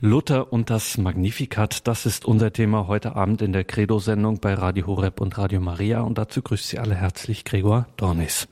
Luther 0.00 0.52
und 0.52 0.70
das 0.70 0.98
Magnificat, 0.98 1.86
das 1.86 2.04
ist 2.04 2.24
unser 2.24 2.52
Thema 2.52 2.88
heute 2.88 3.14
Abend 3.14 3.42
in 3.42 3.52
der 3.52 3.62
Credo-Sendung 3.62 4.40
bei 4.40 4.52
Radio 4.54 4.88
Horeb 4.88 5.20
und 5.20 5.38
Radio 5.38 5.60
Maria 5.60 6.00
und 6.00 6.18
dazu 6.18 6.42
grüßt 6.42 6.66
Sie 6.66 6.80
alle 6.80 6.96
herzlich 6.96 7.44
Gregor 7.44 7.86
Dornis. 7.96 8.48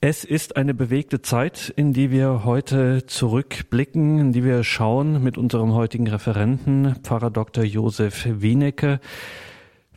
Es 0.00 0.24
ist 0.24 0.54
eine 0.56 0.72
bewegte 0.72 1.20
Zeit, 1.20 1.72
in 1.74 1.92
die 1.92 2.12
wir 2.12 2.44
heute 2.44 3.04
zurückblicken, 3.06 4.20
in 4.20 4.32
die 4.32 4.44
wir 4.44 4.62
schauen 4.62 5.22
mit 5.22 5.36
unserem 5.36 5.74
heutigen 5.74 6.06
Referenten, 6.06 6.94
Pfarrer 7.02 7.30
Dr. 7.30 7.64
Josef 7.64 8.24
Wienecke. 8.26 9.00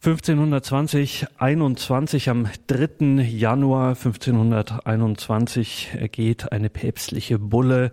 1520, 0.05 1.27
21, 1.37 2.29
am 2.29 2.49
3. 2.67 3.21
Januar 3.21 3.95
1521 3.95 5.91
ergeht 5.97 6.51
eine 6.51 6.69
päpstliche 6.69 7.39
Bulle, 7.39 7.89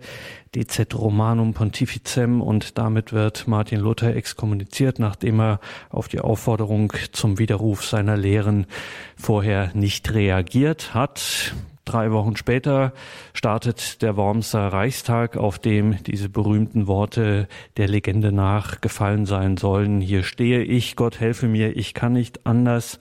Decet 0.53 0.93
Romanum 0.93 1.53
Pontificem, 1.53 2.41
und 2.41 2.77
damit 2.77 3.13
wird 3.13 3.47
Martin 3.47 3.79
Luther 3.79 4.13
exkommuniziert, 4.13 4.99
nachdem 4.99 5.39
er 5.39 5.61
auf 5.89 6.09
die 6.09 6.19
Aufforderung 6.19 6.91
zum 7.13 7.39
Widerruf 7.39 7.85
seiner 7.85 8.17
Lehren 8.17 8.65
vorher 9.15 9.71
nicht 9.73 10.13
reagiert 10.13 10.93
hat. 10.93 11.53
Drei 11.85 12.11
Wochen 12.11 12.35
später 12.35 12.93
startet 13.33 14.01
der 14.01 14.15
Wormser 14.15 14.67
Reichstag, 14.67 15.35
auf 15.35 15.57
dem 15.57 16.01
diese 16.03 16.29
berühmten 16.29 16.85
Worte 16.85 17.47
der 17.77 17.87
Legende 17.87 18.31
nach 18.31 18.81
gefallen 18.81 19.25
sein 19.25 19.57
sollen. 19.57 19.99
Hier 19.99 20.23
stehe 20.23 20.63
ich, 20.63 20.95
Gott 20.95 21.19
helfe 21.19 21.47
mir, 21.47 21.75
ich 21.75 21.93
kann 21.93 22.13
nicht 22.13 22.45
anders. 22.45 22.99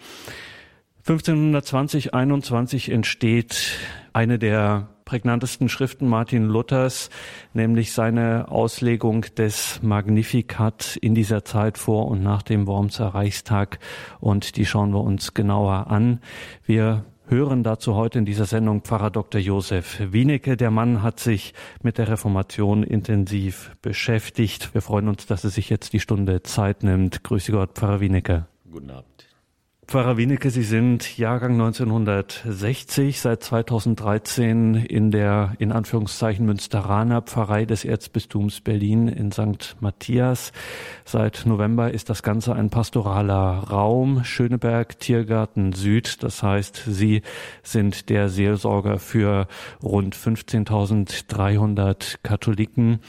1520, 1.01 2.15
21 2.15 2.91
entsteht 2.91 3.79
eine 4.13 4.39
der 4.39 4.89
prägnantesten 5.05 5.69
Schriften 5.69 6.07
Martin 6.07 6.45
Luthers, 6.45 7.11
nämlich 7.53 7.93
seine 7.93 8.49
Auslegung 8.49 9.23
des 9.37 9.83
Magnificat 9.83 10.97
in 10.97 11.17
dieser 11.17 11.45
Zeit 11.45 11.79
vor 11.79 12.07
und 12.07 12.23
nach 12.23 12.43
dem 12.43 12.69
Wormser 12.69 13.09
Reichstag. 13.09 13.81
Und 14.21 14.57
die 14.57 14.67
schauen 14.67 14.93
wir 14.93 15.01
uns 15.01 15.35
genauer 15.35 15.89
an. 15.89 16.21
Wir 16.65 17.05
hören 17.31 17.63
dazu 17.63 17.95
heute 17.95 18.19
in 18.19 18.25
dieser 18.25 18.45
Sendung 18.45 18.83
Pfarrer 18.83 19.11
Dr. 19.11 19.41
Josef 19.41 20.01
Wienecke. 20.13 20.57
Der 20.57 20.71
Mann 20.71 21.03
hat 21.03 21.21
sich 21.21 21.55
mit 21.83 21.97
der 21.97 22.09
Reformation 22.09 22.83
intensiv 22.83 23.71
beschäftigt. 23.83 24.75
Wir 24.75 24.83
freuen 24.83 25.09
uns, 25.09 25.27
dass 25.27 25.45
er 25.45 25.51
sich 25.51 25.71
jetzt 25.71 25.93
die 25.93 26.01
Stunde 26.01 26.43
Zeit 26.43 26.83
nimmt. 26.83 27.23
Grüße 27.23 27.53
Gott, 27.53 27.75
Pfarrer 27.75 28.01
Wienecke. 28.01 28.50
Pfarrer 29.91 30.17
Wienecke, 30.17 30.51
Sie 30.51 30.63
sind 30.63 31.19
Jahrgang 31.19 31.55
1960, 31.55 33.19
seit 33.19 33.43
2013 33.43 34.77
in 34.77 35.11
der 35.11 35.55
in 35.59 35.73
Anführungszeichen 35.73 36.47
Münsteraner 36.47 37.23
Pfarrei 37.23 37.65
des 37.65 37.85
Erzbistums 37.85 38.61
Berlin 38.61 39.09
in 39.09 39.33
St. 39.33 39.75
Matthias. 39.81 40.53
Seit 41.05 41.43
November 41.45 41.91
ist 41.91 42.09
das 42.09 42.23
Ganze 42.23 42.55
ein 42.55 42.71
pastoraler 42.71 43.65
Raum, 43.69 44.23
Schöneberg 44.23 45.01
Tiergarten 45.01 45.73
Süd. 45.73 46.23
Das 46.23 46.45
heißt, 46.45 46.85
Sie 46.87 47.23
sind 47.65 48.11
der 48.11 48.29
Seelsorger 48.29 49.01
für 49.01 49.49
rund 49.83 50.15
15.300 50.15 52.19
Katholiken 52.23 53.01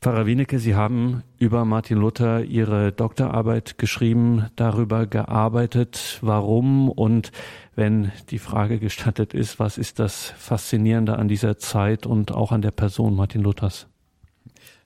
Pfarrer 0.00 0.26
Wienecke, 0.26 0.60
Sie 0.60 0.76
haben 0.76 1.24
über 1.38 1.64
Martin 1.64 1.98
Luther 1.98 2.44
Ihre 2.44 2.92
Doktorarbeit 2.92 3.78
geschrieben, 3.78 4.46
darüber 4.54 5.06
gearbeitet, 5.06 6.18
warum 6.20 6.88
und 6.88 7.32
wenn 7.74 8.12
die 8.30 8.38
Frage 8.38 8.78
gestattet 8.78 9.34
ist, 9.34 9.58
was 9.58 9.76
ist 9.76 9.98
das 9.98 10.32
Faszinierende 10.38 11.16
an 11.16 11.26
dieser 11.26 11.58
Zeit 11.58 12.06
und 12.06 12.30
auch 12.30 12.52
an 12.52 12.62
der 12.62 12.70
Person 12.70 13.16
Martin 13.16 13.42
Luthers? 13.42 13.88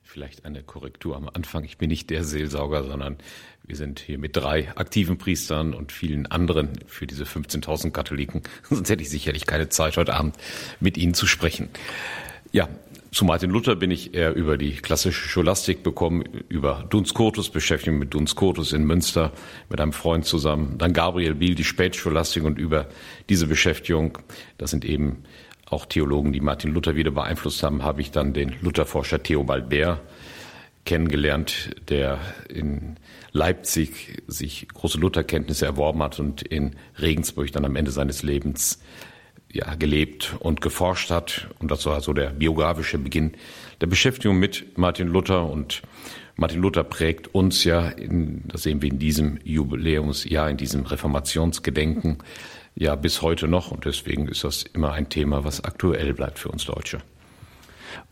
Vielleicht 0.02 0.46
eine 0.46 0.62
Korrektur 0.62 1.14
am 1.14 1.28
Anfang. 1.28 1.64
Ich 1.64 1.76
bin 1.76 1.90
nicht 1.90 2.08
der 2.08 2.24
Seelsorger, 2.24 2.82
sondern 2.82 3.18
wir 3.66 3.76
sind 3.76 4.00
hier 4.00 4.16
mit 4.16 4.34
drei 4.34 4.74
aktiven 4.76 5.18
Priestern 5.18 5.74
und 5.74 5.92
vielen 5.92 6.24
anderen 6.24 6.70
für 6.86 7.06
diese 7.06 7.24
15.000 7.24 7.90
Katholiken. 7.90 8.40
Sonst 8.70 8.88
hätte 8.88 9.02
ich 9.02 9.10
sicherlich 9.10 9.44
keine 9.44 9.68
Zeit, 9.68 9.98
heute 9.98 10.14
Abend 10.14 10.36
mit 10.80 10.96
Ihnen 10.96 11.12
zu 11.12 11.26
sprechen. 11.26 11.68
Ja, 12.50 12.68
zu 13.12 13.26
Martin 13.26 13.50
Luther 13.50 13.76
bin 13.76 13.90
ich 13.90 14.14
eher 14.14 14.34
über 14.34 14.56
die 14.56 14.72
klassische 14.72 15.28
Scholastik 15.28 15.82
bekommen, 15.82 16.24
über 16.48 16.86
Duns 16.88 17.10
Scotus, 17.10 17.50
Beschäftigung 17.50 17.98
mit 17.98 18.14
Duns 18.14 18.30
Scotus 18.30 18.72
in 18.72 18.84
Münster 18.84 19.32
mit 19.68 19.80
einem 19.82 19.92
Freund 19.92 20.24
zusammen, 20.24 20.78
dann 20.78 20.94
Gabriel 20.94 21.34
Biel, 21.34 21.54
die 21.54 21.64
Spätscholastik 21.64 22.42
und 22.42 22.58
über 22.58 22.88
diese 23.28 23.46
Beschäftigung, 23.46 24.16
das 24.56 24.70
sind 24.70 24.86
eben 24.86 25.24
auch 25.66 25.84
Theologen, 25.84 26.32
die 26.32 26.40
Martin 26.40 26.72
Luther 26.72 26.96
wieder 26.96 27.10
beeinflusst 27.10 27.62
haben, 27.62 27.82
habe 27.82 28.00
ich 28.00 28.10
dann 28.10 28.32
den 28.32 28.54
Lutherforscher 28.62 29.22
Theobald 29.22 29.68
Bär 29.68 30.00
kennengelernt, 30.86 31.70
der 31.90 32.18
in 32.48 32.96
Leipzig 33.32 34.22
sich 34.26 34.68
große 34.72 34.98
Lutherkenntnisse 34.98 35.66
erworben 35.66 36.02
hat 36.02 36.18
und 36.18 36.42
in 36.42 36.76
Regensburg 37.00 37.52
dann 37.52 37.66
am 37.66 37.76
Ende 37.76 37.90
seines 37.90 38.22
Lebens 38.22 38.80
ja, 39.52 39.74
gelebt 39.74 40.34
und 40.40 40.60
geforscht 40.60 41.10
hat. 41.10 41.48
Und 41.58 41.70
das 41.70 41.86
war 41.86 42.00
so 42.00 42.12
der 42.12 42.30
biografische 42.30 42.98
Beginn 42.98 43.32
der 43.80 43.86
Beschäftigung 43.86 44.38
mit 44.38 44.78
Martin 44.78 45.08
Luther. 45.08 45.48
Und 45.48 45.82
Martin 46.36 46.60
Luther 46.60 46.84
prägt 46.84 47.34
uns 47.34 47.64
ja, 47.64 47.88
in, 47.88 48.42
das 48.48 48.62
sehen 48.62 48.82
wir 48.82 48.90
in 48.90 48.98
diesem 48.98 49.38
Jubiläumsjahr, 49.44 50.50
in 50.50 50.56
diesem 50.56 50.84
Reformationsgedenken, 50.84 52.18
ja 52.74 52.94
bis 52.94 53.20
heute 53.22 53.46
noch. 53.48 53.70
Und 53.70 53.84
deswegen 53.84 54.28
ist 54.28 54.44
das 54.44 54.62
immer 54.62 54.92
ein 54.92 55.08
Thema, 55.08 55.44
was 55.44 55.62
aktuell 55.62 56.14
bleibt 56.14 56.38
für 56.38 56.48
uns 56.48 56.64
Deutsche. 56.64 57.00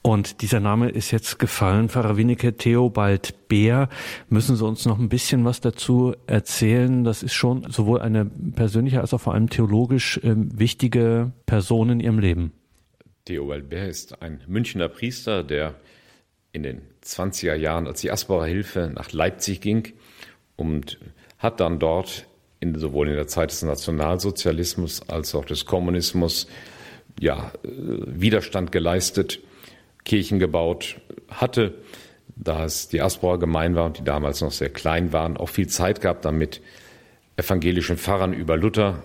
Und 0.03 0.43
dieser 0.43 0.61
Name 0.61 0.89
ist 0.89 1.11
jetzt 1.11 1.39
gefallen, 1.39 1.89
Pfarrer 1.89 2.17
Wienecke, 2.17 2.57
Theobald 2.57 3.49
Bär. 3.49 3.89
Müssen 4.29 4.57
Sie 4.57 4.65
uns 4.65 4.87
noch 4.87 4.99
ein 4.99 5.09
bisschen 5.09 5.45
was 5.45 5.61
dazu 5.61 6.15
erzählen? 6.27 7.05
Das 7.05 7.23
ist 7.23 7.35
schon 7.35 7.71
sowohl 7.71 8.01
eine 8.01 8.25
persönliche 8.25 9.01
als 9.01 9.13
auch 9.13 9.21
vor 9.21 9.35
allem 9.35 9.51
theologisch 9.51 10.19
äh, 10.19 10.35
wichtige 10.35 11.33
Person 11.47 11.91
in 11.91 12.01
Ihrem 12.01 12.19
Leben. 12.19 12.53
Theobald 13.25 13.69
Bär 13.69 13.89
ist 13.89 14.23
ein 14.23 14.41
Münchner 14.47 14.89
Priester, 14.89 15.45
der 15.45 15.75
in 16.53 16.63
den 16.63 16.83
20er 17.05 17.55
Jahren 17.55 17.87
als 17.87 18.01
die 18.01 18.11
Asperer 18.11 18.47
Hilfe 18.47 18.91
nach 18.95 19.13
Leipzig 19.13 19.61
ging 19.61 19.93
und 20.57 20.99
hat 21.39 21.61
dann 21.61 21.79
dort 21.79 22.27
in, 22.61 22.79
sowohl 22.79 23.09
in 23.09 23.15
der 23.15 23.27
Zeit 23.27 23.51
des 23.51 23.63
Nationalsozialismus 23.63 25.09
als 25.09 25.35
auch 25.35 25.45
des 25.45 25.65
Kommunismus 25.65 26.47
ja, 27.19 27.53
äh, 27.65 27.69
Widerstand 27.69 28.73
geleistet 28.73 29.41
Kirchen 30.05 30.39
gebaut 30.39 31.01
hatte, 31.29 31.75
da 32.37 32.65
es 32.65 32.89
die 32.89 33.01
Asbauer 33.01 33.39
gemein 33.39 33.75
war 33.75 33.87
und 33.87 33.99
die 33.99 34.05
damals 34.05 34.41
noch 34.41 34.53
sehr 34.53 34.71
klein 34.71 35.13
waren, 35.13 35.37
auch 35.37 35.49
viel 35.49 35.69
Zeit 35.69 36.01
gehabt, 36.01 36.25
damit 36.25 36.61
evangelischen 37.37 37.97
Pfarrern 37.97 38.33
über 38.33 38.57
Luther 38.57 39.03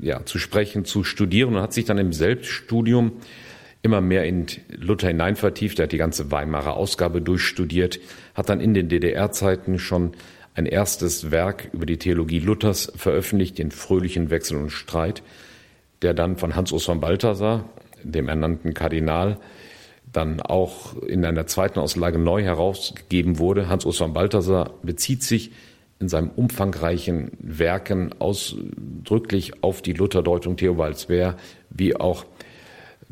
ja, 0.00 0.24
zu 0.24 0.38
sprechen, 0.38 0.84
zu 0.84 1.04
studieren 1.04 1.54
und 1.54 1.62
hat 1.62 1.72
sich 1.72 1.84
dann 1.84 1.98
im 1.98 2.12
Selbststudium 2.12 3.12
immer 3.82 4.00
mehr 4.00 4.24
in 4.24 4.46
Luther 4.68 5.08
hinein 5.08 5.36
vertieft. 5.36 5.78
Er 5.78 5.84
hat 5.84 5.92
die 5.92 5.98
ganze 5.98 6.30
Weimarer 6.30 6.74
Ausgabe 6.74 7.22
durchstudiert, 7.22 8.00
hat 8.34 8.48
dann 8.48 8.60
in 8.60 8.74
den 8.74 8.88
DDR-Zeiten 8.88 9.78
schon 9.78 10.12
ein 10.54 10.66
erstes 10.66 11.30
Werk 11.30 11.68
über 11.72 11.86
die 11.86 11.98
Theologie 11.98 12.40
Luthers 12.40 12.92
veröffentlicht, 12.96 13.58
den 13.58 13.70
Fröhlichen 13.70 14.30
Wechsel 14.30 14.58
und 14.58 14.70
Streit, 14.70 15.22
der 16.02 16.14
dann 16.14 16.36
von 16.36 16.56
Hans-Urs 16.56 16.84
von 16.84 17.00
Balthasar, 17.00 17.68
dem 18.02 18.28
ernannten 18.28 18.74
Kardinal, 18.74 19.38
dann 20.12 20.40
auch 20.40 20.96
in 21.02 21.24
einer 21.24 21.46
zweiten 21.46 21.78
Auslage 21.78 22.18
neu 22.18 22.42
herausgegeben 22.42 23.38
wurde. 23.38 23.68
Hans-Urs 23.68 23.98
von 23.98 24.12
Balthasar 24.12 24.74
bezieht 24.82 25.22
sich 25.22 25.52
in 26.00 26.08
seinem 26.08 26.30
umfangreichen 26.30 27.32
Werken 27.40 28.14
ausdrücklich 28.18 29.62
auf 29.62 29.82
die 29.82 29.92
Lutherdeutung 29.92 30.56
Theobalds 30.56 31.06
Bär, 31.06 31.36
wie 31.70 31.96
auch 31.96 32.24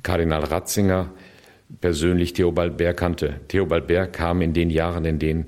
Kardinal 0.02 0.44
Ratzinger 0.44 1.10
persönlich 1.80 2.32
Theobald 2.32 2.76
Bär 2.76 2.94
kannte. 2.94 3.40
Theobald 3.48 3.88
Bär 3.88 4.06
kam 4.06 4.40
in 4.40 4.52
den 4.52 4.70
Jahren, 4.70 5.04
in 5.04 5.18
denen 5.18 5.46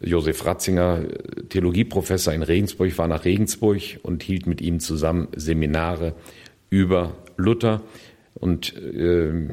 Josef 0.00 0.44
Ratzinger 0.44 1.02
Theologieprofessor 1.50 2.32
in 2.32 2.42
Regensburg 2.42 2.96
war, 2.98 3.08
nach 3.08 3.24
Regensburg 3.24 3.80
und 4.02 4.22
hielt 4.22 4.46
mit 4.46 4.60
ihm 4.60 4.80
zusammen 4.80 5.28
Seminare 5.36 6.14
über 6.70 7.14
Luther. 7.36 7.82
Und 8.34 8.74
äh, 8.76 9.48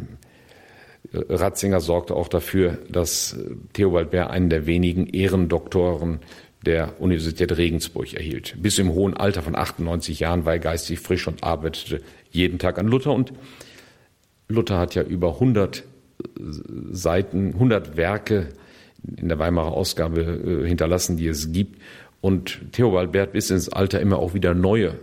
Ratzinger 1.14 1.82
sorgte 1.82 2.16
auch 2.16 2.28
dafür, 2.28 2.78
dass 2.90 3.38
Theobald 3.74 4.12
Bär 4.12 4.30
einen 4.30 4.50
der 4.50 4.66
wenigen 4.66 5.08
Ehrendoktoren 5.08 6.20
der 6.66 7.02
Universität 7.02 7.58
Regensburg 7.58 8.14
erhielt. 8.14 8.56
Bis 8.62 8.78
im 8.78 8.94
hohen 8.94 9.18
Alter 9.18 9.42
von 9.42 9.56
98 9.56 10.20
Jahren 10.20 10.46
war 10.46 10.54
er 10.54 10.60
geistig 10.60 11.00
frisch 11.00 11.28
und 11.28 11.44
arbeitete 11.44 12.02
jeden 12.30 12.60
Tag 12.60 12.78
an 12.78 12.88
Luther. 12.88 13.14
Und 13.14 13.34
Luther 14.48 14.78
hat 14.78 14.96
ja 14.96 15.02
über 15.02 15.34
100 15.34 15.84
Seiten, 16.92 17.54
100 17.54 17.98
Werke 17.98 18.50
in 19.18 19.28
der 19.28 19.40
Weimarer 19.40 19.72
Ausgabe 19.72 20.22
äh, 20.22 20.68
hinterlassen, 20.68 21.18
die 21.18 21.28
es 21.28 21.52
gibt. 21.52 21.82
Und 22.22 22.60
Theobald 22.72 23.12
Bär 23.12 23.26
bis 23.26 23.50
ins 23.50 23.70
Alter 23.70 24.00
immer 24.00 24.20
auch 24.20 24.36
wieder 24.36 24.54
neue 24.54 25.00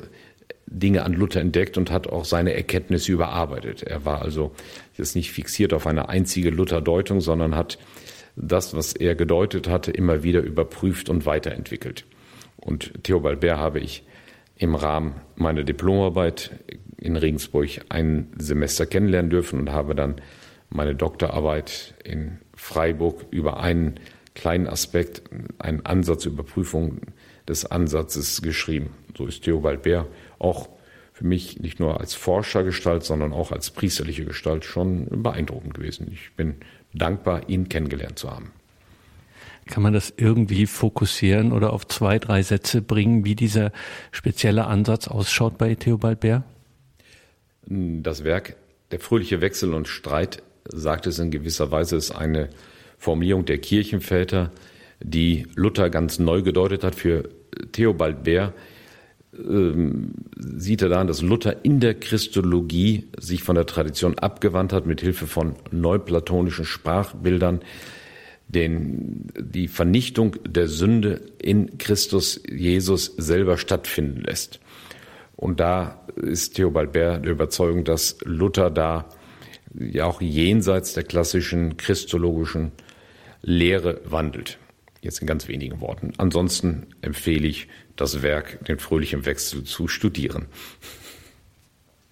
Dinge 0.67 1.05
an 1.05 1.15
Luther 1.15 1.41
entdeckt 1.41 1.77
und 1.77 1.91
hat 1.91 2.07
auch 2.07 2.25
seine 2.25 2.55
Erkenntnisse 2.55 3.11
überarbeitet. 3.11 3.83
Er 3.83 4.05
war 4.05 4.23
also 4.23 4.53
jetzt 4.99 5.17
nicht 5.17 5.33
fixiert 5.33 5.73
auf 5.73 5.87
eine 5.87 6.09
einzige 6.09 6.51
Lutherdeutung, 6.51 7.21
sondern 7.21 7.55
hat 7.55 7.79
das, 8.37 8.75
was 8.75 8.93
er 8.93 9.15
gedeutet 9.15 9.69
hatte, 9.69 9.91
immer 9.91 10.23
wieder 10.23 10.41
überprüft 10.41 11.09
und 11.09 11.27
weiterentwickelt. 11.27 12.05
Und 12.57 12.93
Theobald 13.05 13.41
Bär 13.41 13.59
habe 13.59 13.81
ich 13.81 14.05
im 14.57 14.75
Rahmen 14.75 15.15
meiner 15.37 15.65
Diplomarbeit 15.65 16.51
in 16.97 17.17
Regensburg 17.17 17.69
ein 17.89 18.29
Semester 18.39 18.87
kennenlernen 18.87 19.31
dürfen 19.31 19.61
und 19.61 19.73
habe 19.73 19.95
dann 19.95 20.17
meine 20.71 20.95
Doktorarbeit 20.95 21.95
in 22.05 22.39
Freiburg 22.55 23.25
über 23.31 23.61
einen 23.61 24.01
kleinen 24.35 24.67
Aspekt, 24.67 25.23
einen 25.59 25.87
Ansatz, 25.87 26.27
Überprüfung 26.27 27.01
des 27.49 27.65
Ansatzes 27.65 28.43
geschrieben. 28.43 28.91
So 29.17 29.27
ist 29.27 29.45
Theobald 29.45 29.83
Bär 29.83 30.07
auch 30.39 30.69
für 31.19 31.27
mich 31.27 31.59
nicht 31.59 31.81
nur 31.81 31.99
als 31.99 32.15
Forschergestalt, 32.15 33.03
sondern 33.03 33.33
auch 33.33 33.51
als 33.51 33.73
priesterliche 33.73 34.25
Gestalt 34.25 34.65
schon 34.65 35.25
beeindruckend 35.25 35.75
gewesen. 35.75 36.07
Ich 36.13 36.31
bin 36.37 36.55
dankbar, 36.95 37.49
ihn 37.49 37.69
kennengelernt 37.69 38.21
zu 38.21 38.31
haben. 38.31 38.53
Kann 39.67 39.83
man 39.83 39.93
das 39.93 40.15
irgendwie 40.17 40.67
fokussieren 40.67 41.51
oder 41.51 41.73
auf 41.73 41.89
zwei, 41.89 42.21
drei 42.21 42.43
Sätze 42.43 42.83
bringen, 42.83 43.25
wie 43.25 43.35
dieser 43.35 43.73
spezielle 44.13 44.69
Ansatz 44.69 45.09
ausschaut 45.09 45.59
bei 45.59 45.75
Theobald 45.75 46.21
Bär? 46.21 46.45
Das 47.67 48.23
Werk 48.23 48.55
Der 48.93 49.01
fröhliche 49.01 49.41
Wechsel 49.41 49.75
und 49.75 49.89
Streit, 49.89 50.45
sagt 50.69 51.09
es 51.09 51.19
in 51.19 51.33
gewisser 51.33 51.73
Weise, 51.73 51.97
ist 51.97 52.13
eine 52.13 52.49
Formulierung 52.97 53.45
der 53.45 53.59
Kirchenväter, 53.59 54.53
die 55.01 55.49
Luther 55.57 55.91
ganz 55.91 56.21
neu 56.21 56.43
gedeutet 56.43 56.85
hat. 56.85 56.95
Für 56.95 57.29
Theobald 57.73 58.23
Bär 58.23 58.55
ähm, 59.39 60.13
sieht 60.37 60.83
er 60.83 60.89
daran, 60.89 61.07
dass 61.07 61.23
Luther 61.23 61.65
in 61.65 61.81
der 61.81 61.95
Christologie 61.95 63.09
sich 63.19 63.43
von 63.43 63.55
der 63.55 63.67
Tradition 63.67 64.19
abgewandt 64.19 64.73
hat, 64.73 64.87
mit 64.87 65.01
Hilfe 65.01 65.27
von 65.27 65.55
neuplatonischen 65.71 66.65
Sprachbildern, 66.65 67.61
den, 68.49 69.27
die 69.39 69.69
Vernichtung 69.69 70.37
der 70.47 70.69
Sünde 70.69 71.21
in 71.41 71.79
Christus 71.79 72.41
Jesus 72.51 73.15
selber 73.17 73.59
stattfinden 73.59 74.23
lässt. 74.23 74.61
Und 75.37 75.61
da 75.61 76.01
ist 76.17 76.55
Theobald 76.55 76.93
Bär 76.93 77.19
der 77.19 77.33
Überzeugung, 77.33 77.85
dass 77.85 78.17
Luther 78.25 78.71
da 78.71 79.09
ja 79.79 80.07
auch 80.07 80.21
jenseits 80.21 80.95
der 80.95 81.05
klassischen 81.05 81.77
christologischen 81.77 82.73
Lehre 83.43 84.01
wandelt. 84.05 84.59
Jetzt 85.01 85.21
in 85.21 85.27
ganz 85.27 85.47
wenigen 85.47 85.81
Worten. 85.81 86.13
Ansonsten 86.17 86.89
empfehle 87.03 87.47
ich 87.47 87.69
das 88.01 88.23
Werk, 88.23 88.65
den 88.67 88.79
fröhlichen 88.79 89.27
Wechsel 89.27 89.65
zu 89.65 89.89
studieren. 89.89 90.47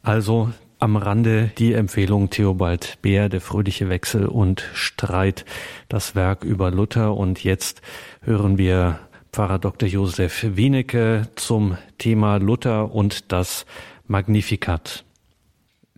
Also 0.02 0.52
am 0.78 0.96
Rande 0.96 1.50
die 1.58 1.72
Empfehlung 1.72 2.30
Theobald 2.30 2.98
Beer, 3.00 3.28
der 3.28 3.40
fröhliche 3.40 3.88
Wechsel 3.88 4.26
und 4.26 4.62
Streit, 4.74 5.44
das 5.88 6.14
Werk 6.14 6.44
über 6.44 6.70
Luther. 6.70 7.16
Und 7.16 7.42
jetzt 7.42 7.80
hören 8.20 8.58
wir 8.58 9.00
Pfarrer 9.32 9.58
Dr. 9.58 9.88
Josef 9.88 10.44
Wienecke 10.56 11.28
zum 11.34 11.78
Thema 11.98 12.36
Luther 12.36 12.94
und 12.94 13.32
das 13.32 13.66
Magnificat. 14.06 15.04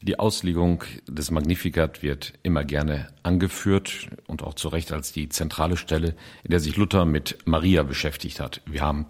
Die 0.01 0.19
Auslegung 0.19 0.85
des 1.09 1.33
Magnificat 1.33 2.03
wird 2.03 2.35
immer 2.45 2.63
gerne 2.63 3.09
angeführt 3.25 4.09
und 4.29 4.45
auch 4.45 4.55
zu 4.55 4.69
Recht 4.69 4.93
als 4.93 5.13
die 5.13 5.29
zentrale 5.29 5.77
Stelle, 5.77 6.15
in 6.45 6.51
der 6.51 6.61
sich 6.61 6.77
Luther 6.77 7.05
mit 7.05 7.39
Maria 7.47 7.83
beschäftigt 7.83 8.39
hat. 8.39 8.63
Wir 8.65 8.83
haben 8.83 9.07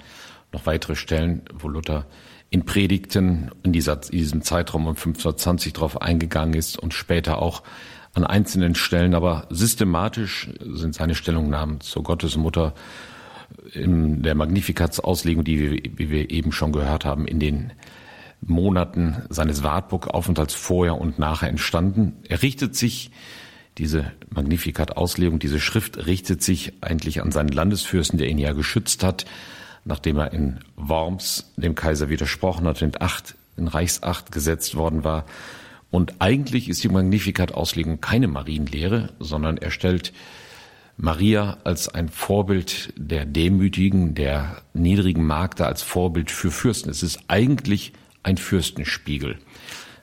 noch 0.52 0.66
weitere 0.66 0.96
Stellen, 0.96 1.42
wo 1.52 1.68
Luther 1.68 2.06
in 2.50 2.64
Predigten 2.64 3.50
in, 3.62 3.72
dieser, 3.72 4.00
in 4.10 4.18
diesem 4.18 4.42
Zeitraum 4.42 4.86
um 4.86 4.96
1520 4.96 5.74
darauf 5.74 6.00
eingegangen 6.00 6.54
ist 6.54 6.78
und 6.78 6.94
später 6.94 7.42
auch 7.42 7.62
an 8.14 8.24
einzelnen 8.24 8.74
Stellen, 8.74 9.14
aber 9.14 9.46
systematisch 9.50 10.48
sind 10.60 10.94
seine 10.94 11.14
Stellungnahmen 11.14 11.80
zur 11.80 12.02
Gottesmutter 12.02 12.74
in 13.72 14.22
der 14.22 14.34
Magnifikatsauslegung, 14.34 15.44
die 15.44 15.60
wir, 15.60 15.82
wie 15.96 16.10
wir 16.10 16.30
eben 16.30 16.52
schon 16.52 16.72
gehört 16.72 17.04
haben, 17.04 17.26
in 17.26 17.38
den 17.38 17.72
Monaten 18.40 19.22
seines 19.28 19.62
Wartburg-Aufenthalts 19.62 20.54
vorher 20.54 20.98
und 20.98 21.18
nachher 21.18 21.48
entstanden. 21.48 22.16
Er 22.28 22.42
richtet 22.42 22.76
sich, 22.76 23.10
diese 23.78 24.12
Magnificat-Auslegung, 24.30 25.38
diese 25.38 25.60
Schrift 25.60 26.06
richtet 26.06 26.42
sich 26.42 26.72
eigentlich 26.80 27.22
an 27.22 27.30
seinen 27.30 27.50
Landesfürsten, 27.50 28.18
der 28.18 28.28
ihn 28.28 28.38
ja 28.38 28.52
geschützt 28.52 29.04
hat, 29.04 29.24
nachdem 29.88 30.18
er 30.18 30.32
in 30.32 30.60
Worms 30.76 31.52
dem 31.56 31.74
Kaiser 31.74 32.08
widersprochen 32.10 32.66
hat 32.66 32.82
und 32.82 33.00
Acht, 33.00 33.34
in 33.56 33.66
Reichsacht 33.66 34.30
gesetzt 34.30 34.76
worden 34.76 35.02
war. 35.02 35.24
Und 35.90 36.16
eigentlich 36.20 36.68
ist 36.68 36.84
die 36.84 36.90
Magnificat-Auslegung 36.90 38.00
keine 38.00 38.28
Marienlehre, 38.28 39.14
sondern 39.18 39.56
er 39.56 39.70
stellt 39.70 40.12
Maria 40.98 41.56
als 41.64 41.88
ein 41.88 42.10
Vorbild 42.10 42.92
der 42.96 43.24
demütigen, 43.24 44.14
der 44.14 44.62
niedrigen 44.74 45.26
Magde, 45.26 45.66
als 45.66 45.82
Vorbild 45.82 46.30
für 46.30 46.50
Fürsten. 46.50 46.90
Es 46.90 47.02
ist 47.02 47.20
eigentlich 47.28 47.94
ein 48.22 48.36
Fürstenspiegel. 48.36 49.38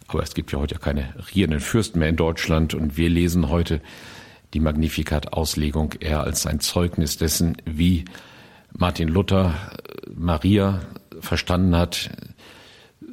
Aber 0.07 0.23
es 0.23 0.33
gibt 0.33 0.51
ja 0.51 0.59
heute 0.59 0.75
keine 0.75 1.13
regierenden 1.27 1.59
Fürsten 1.59 1.99
mehr 1.99 2.09
in 2.09 2.15
Deutschland 2.15 2.73
und 2.73 2.97
wir 2.97 3.09
lesen 3.09 3.49
heute 3.49 3.81
die 4.53 4.59
Magnificat-Auslegung 4.59 5.93
eher 5.99 6.21
als 6.21 6.47
ein 6.47 6.59
Zeugnis 6.59 7.17
dessen, 7.17 7.57
wie 7.65 8.05
Martin 8.77 9.07
Luther 9.07 9.55
Maria 10.13 10.81
verstanden 11.19 11.75
hat. 11.75 12.09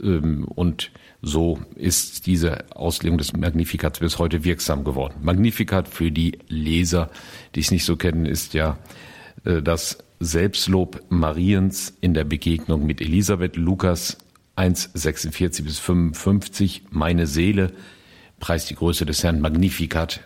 Ähm, 0.03 0.45
und 0.45 0.91
so 1.21 1.61
ist 1.77 2.27
diese 2.27 2.75
Auslegung 2.75 3.19
des 3.19 3.33
Magnifikats 3.33 4.01
bis 4.01 4.19
heute 4.19 4.45
wirksam 4.45 4.85
geworden. 4.85 5.15
Magnificat 5.23 5.87
für 5.89 6.11
die 6.11 6.39
Leser, 6.49 7.11
die 7.55 7.61
es 7.61 7.71
nicht 7.71 7.85
so 7.85 7.97
kennen, 7.97 8.27
ist 8.27 8.55
ja 8.55 8.79
äh, 9.45 9.63
das 9.63 9.99
Selbstlob 10.19 11.03
Mariens 11.09 11.97
in 12.01 12.15
der 12.15 12.25
Begegnung 12.25 12.85
mit 12.87 13.01
Elisabeth. 13.01 13.57
Lukas 13.57 14.19
1, 14.57 14.91
46 14.95 15.65
bis 15.65 15.79
55. 15.79 16.85
Meine 16.91 17.27
Seele 17.27 17.73
preist 18.39 18.71
die 18.71 18.75
Größe 18.75 19.07
des 19.07 19.23
Herrn. 19.23 19.41
Magnificat, 19.41 20.21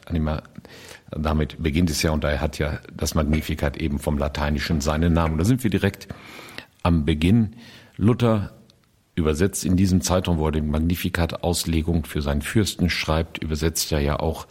damit 1.10 1.62
beginnt 1.62 1.90
es 1.90 2.02
ja 2.02 2.10
und 2.10 2.24
daher 2.24 2.40
hat 2.40 2.58
ja 2.58 2.80
das 2.94 3.14
Magnificat 3.14 3.76
eben 3.76 3.98
vom 3.98 4.18
Lateinischen 4.18 4.80
seinen 4.80 5.12
Namen. 5.12 5.38
da 5.38 5.44
sind 5.44 5.62
wir 5.62 5.70
direkt 5.70 6.08
am 6.82 7.04
Beginn. 7.04 7.56
Luther 7.96 8.52
übersetzt 9.14 9.64
in 9.64 9.76
diesem 9.76 10.02
Zeitraum, 10.02 10.38
wo 10.38 10.46
er 10.46 10.52
den 10.52 10.70
Magnificat 10.70 11.42
Auslegung 11.42 12.04
für 12.04 12.22
seinen 12.22 12.42
Fürsten 12.42 12.90
schreibt, 12.90 13.38
übersetzt 13.38 13.90
er 13.92 14.00
ja 14.00 14.20
auch 14.20 14.46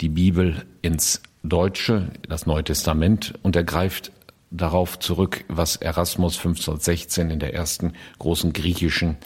die 0.00 0.08
Bibel 0.08 0.64
ins 0.80 1.22
Deutsche, 1.42 2.10
das 2.28 2.46
Neue 2.46 2.64
Testament 2.64 3.34
und 3.42 3.56
er 3.56 3.64
greift 3.64 4.12
darauf 4.50 4.98
zurück, 4.98 5.44
was 5.48 5.76
Erasmus 5.76 6.36
1516 6.38 7.30
in 7.30 7.38
der 7.38 7.54
ersten 7.54 7.92
großen 8.18 8.52
griechischen 8.52 9.16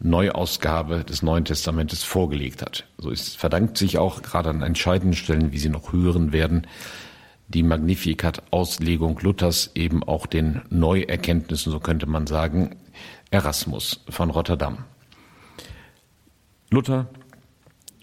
Neuausgabe 0.00 1.04
des 1.04 1.22
Neuen 1.22 1.44
Testamentes 1.44 2.02
vorgelegt 2.02 2.62
hat. 2.62 2.86
So 2.98 3.10
ist, 3.10 3.36
verdankt 3.36 3.78
sich 3.78 3.98
auch 3.98 4.22
gerade 4.22 4.50
an 4.50 4.62
entscheidenden 4.62 5.14
Stellen, 5.14 5.52
wie 5.52 5.58
Sie 5.58 5.68
noch 5.68 5.92
hören 5.92 6.32
werden, 6.32 6.66
die 7.48 7.62
Magnificat-Auslegung 7.62 9.20
Luthers 9.20 9.70
eben 9.74 10.02
auch 10.02 10.26
den 10.26 10.62
Neuerkenntnissen, 10.68 11.70
so 11.70 11.80
könnte 11.80 12.06
man 12.06 12.26
sagen, 12.26 12.76
Erasmus 13.30 14.04
von 14.08 14.30
Rotterdam. 14.30 14.84
Luther 16.70 17.08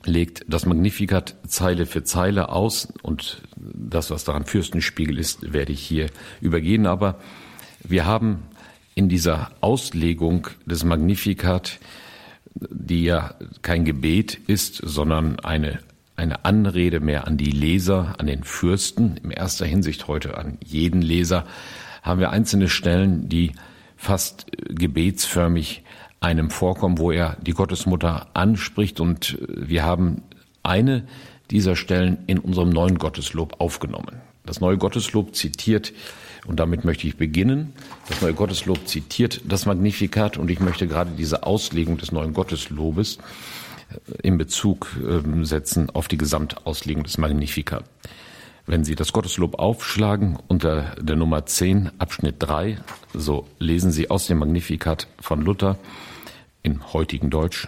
legt 0.06 0.46
das 0.48 0.66
Magnificat 0.66 1.36
Zeile 1.48 1.86
für 1.86 2.04
Zeile 2.04 2.50
aus 2.50 2.88
und 3.04 3.42
das, 3.56 4.10
was 4.10 4.24
daran 4.24 4.46
Fürstenspiegel 4.46 5.18
ist, 5.18 5.54
werde 5.54 5.72
ich 5.72 5.82
hier 5.82 6.08
übergehen. 6.42 6.86
Aber 6.86 7.20
wir 7.84 8.06
haben 8.06 8.44
in 8.96 9.10
dieser 9.10 9.52
Auslegung 9.62 10.48
des 10.66 10.84
Magnificat, 10.84 11.80
die 12.56 13.04
ja 13.06 13.36
kein 13.62 13.86
Gebet 13.86 14.36
ist, 14.48 14.76
sondern 14.76 15.40
eine, 15.40 15.80
eine 16.16 16.46
Anrede 16.46 17.00
mehr 17.00 17.28
an 17.28 17.38
die 17.38 17.52
Leser, 17.52 18.16
an 18.20 18.28
den 18.28 18.44
Fürsten, 18.44 19.18
in 19.18 19.32
erster 19.32 19.66
Hinsicht 19.66 20.08
heute 20.08 20.38
an 20.38 20.58
jeden 20.64 21.02
Leser, 21.02 21.46
haben 22.04 22.20
wir 22.20 22.32
einzelne 22.32 22.70
Stellen, 22.70 23.30
die 23.30 23.54
fast 23.96 24.48
gebetsförmig 24.68 25.84
einem 26.20 26.50
vorkommen, 26.50 27.00
wo 27.00 27.12
er 27.12 27.38
die 27.42 27.52
Gottesmutter 27.52 28.28
anspricht. 28.34 29.00
Und 29.00 29.38
wir 29.48 29.84
haben 29.84 30.24
eine 30.62 31.06
dieser 31.52 31.76
Stellen 31.76 32.20
in 32.28 32.40
unserem 32.40 32.70
neuen 32.70 32.98
Gotteslob 32.98 33.60
aufgenommen. 33.60 34.22
Das 34.46 34.60
neue 34.60 34.78
Gotteslob 34.78 35.36
zitiert, 35.36 35.94
und 36.46 36.60
damit 36.60 36.84
möchte 36.84 37.08
ich 37.08 37.18
beginnen, 37.18 37.74
das 38.10 38.22
neue 38.22 38.34
Gotteslob 38.34 38.88
zitiert 38.88 39.42
das 39.46 39.66
Magnifikat 39.66 40.38
und 40.38 40.52
ich 40.52 40.60
möchte 40.60 40.88
gerade 40.88 41.12
diese 41.18 41.44
Auslegung 41.44 41.98
des 41.98 42.12
neuen 42.12 42.34
Gotteslobes 42.34 43.18
äh, 43.18 44.28
in 44.28 44.38
Bezug 44.38 44.96
ähm, 45.02 45.46
setzen 45.46 45.90
auf 45.90 46.08
die 46.08 46.18
Gesamtauslegung 46.18 47.04
des 47.04 47.18
Magnifikat. 47.18 47.86
Wenn 48.66 48.86
Sie 48.86 48.96
das 48.96 49.12
Gotteslob 49.12 49.60
aufschlagen 49.60 50.38
unter 50.48 50.96
der 50.96 51.18
Nummer 51.18 51.46
10, 51.46 51.92
Abschnitt 52.00 52.36
3, 52.40 52.78
so 53.14 53.46
lesen 53.60 53.92
Sie 53.92 54.10
aus 54.10 54.28
dem 54.28 54.38
Magnifikat 54.40 55.08
von 55.20 55.42
Luther, 55.42 55.78
im 56.62 56.94
heutigen 56.94 57.30
Deutsch 57.30 57.68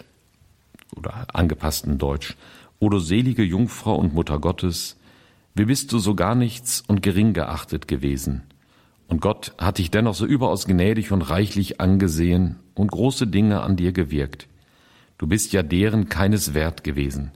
oder 0.96 1.28
angepassten 1.34 1.98
Deutsch, 1.98 2.36
O 2.80 2.90
du 2.90 3.00
selige 3.00 3.44
Jungfrau 3.44 3.96
und 3.96 4.14
Mutter 4.14 4.40
Gottes, 4.40 4.96
Wie 5.54 5.66
bist 5.66 5.92
du 5.92 6.00
so 6.00 6.16
gar 6.16 6.36
nichts 6.36 6.84
und 6.86 7.02
gering 7.02 7.34
geachtet 7.34 7.88
gewesen? 7.88 8.44
Und 9.08 9.22
Gott 9.22 9.54
hat 9.58 9.78
dich 9.78 9.92
dennoch 9.92 10.16
so 10.16 10.26
überaus 10.26 10.66
gnädig 10.66 11.12
und 11.12 11.22
reichlich 11.22 11.80
angesehen 11.80 12.58
und 12.74 12.92
große 12.92 13.28
Dinge 13.28 13.62
an 13.62 13.76
dir 13.76 13.92
gewirkt. 13.92 14.48
Du 15.18 15.28
bist 15.28 15.54
ja 15.54 15.64
deren 15.64 16.10
keines 16.10 16.54
wert 16.54 16.84
gewesen. 16.84 17.32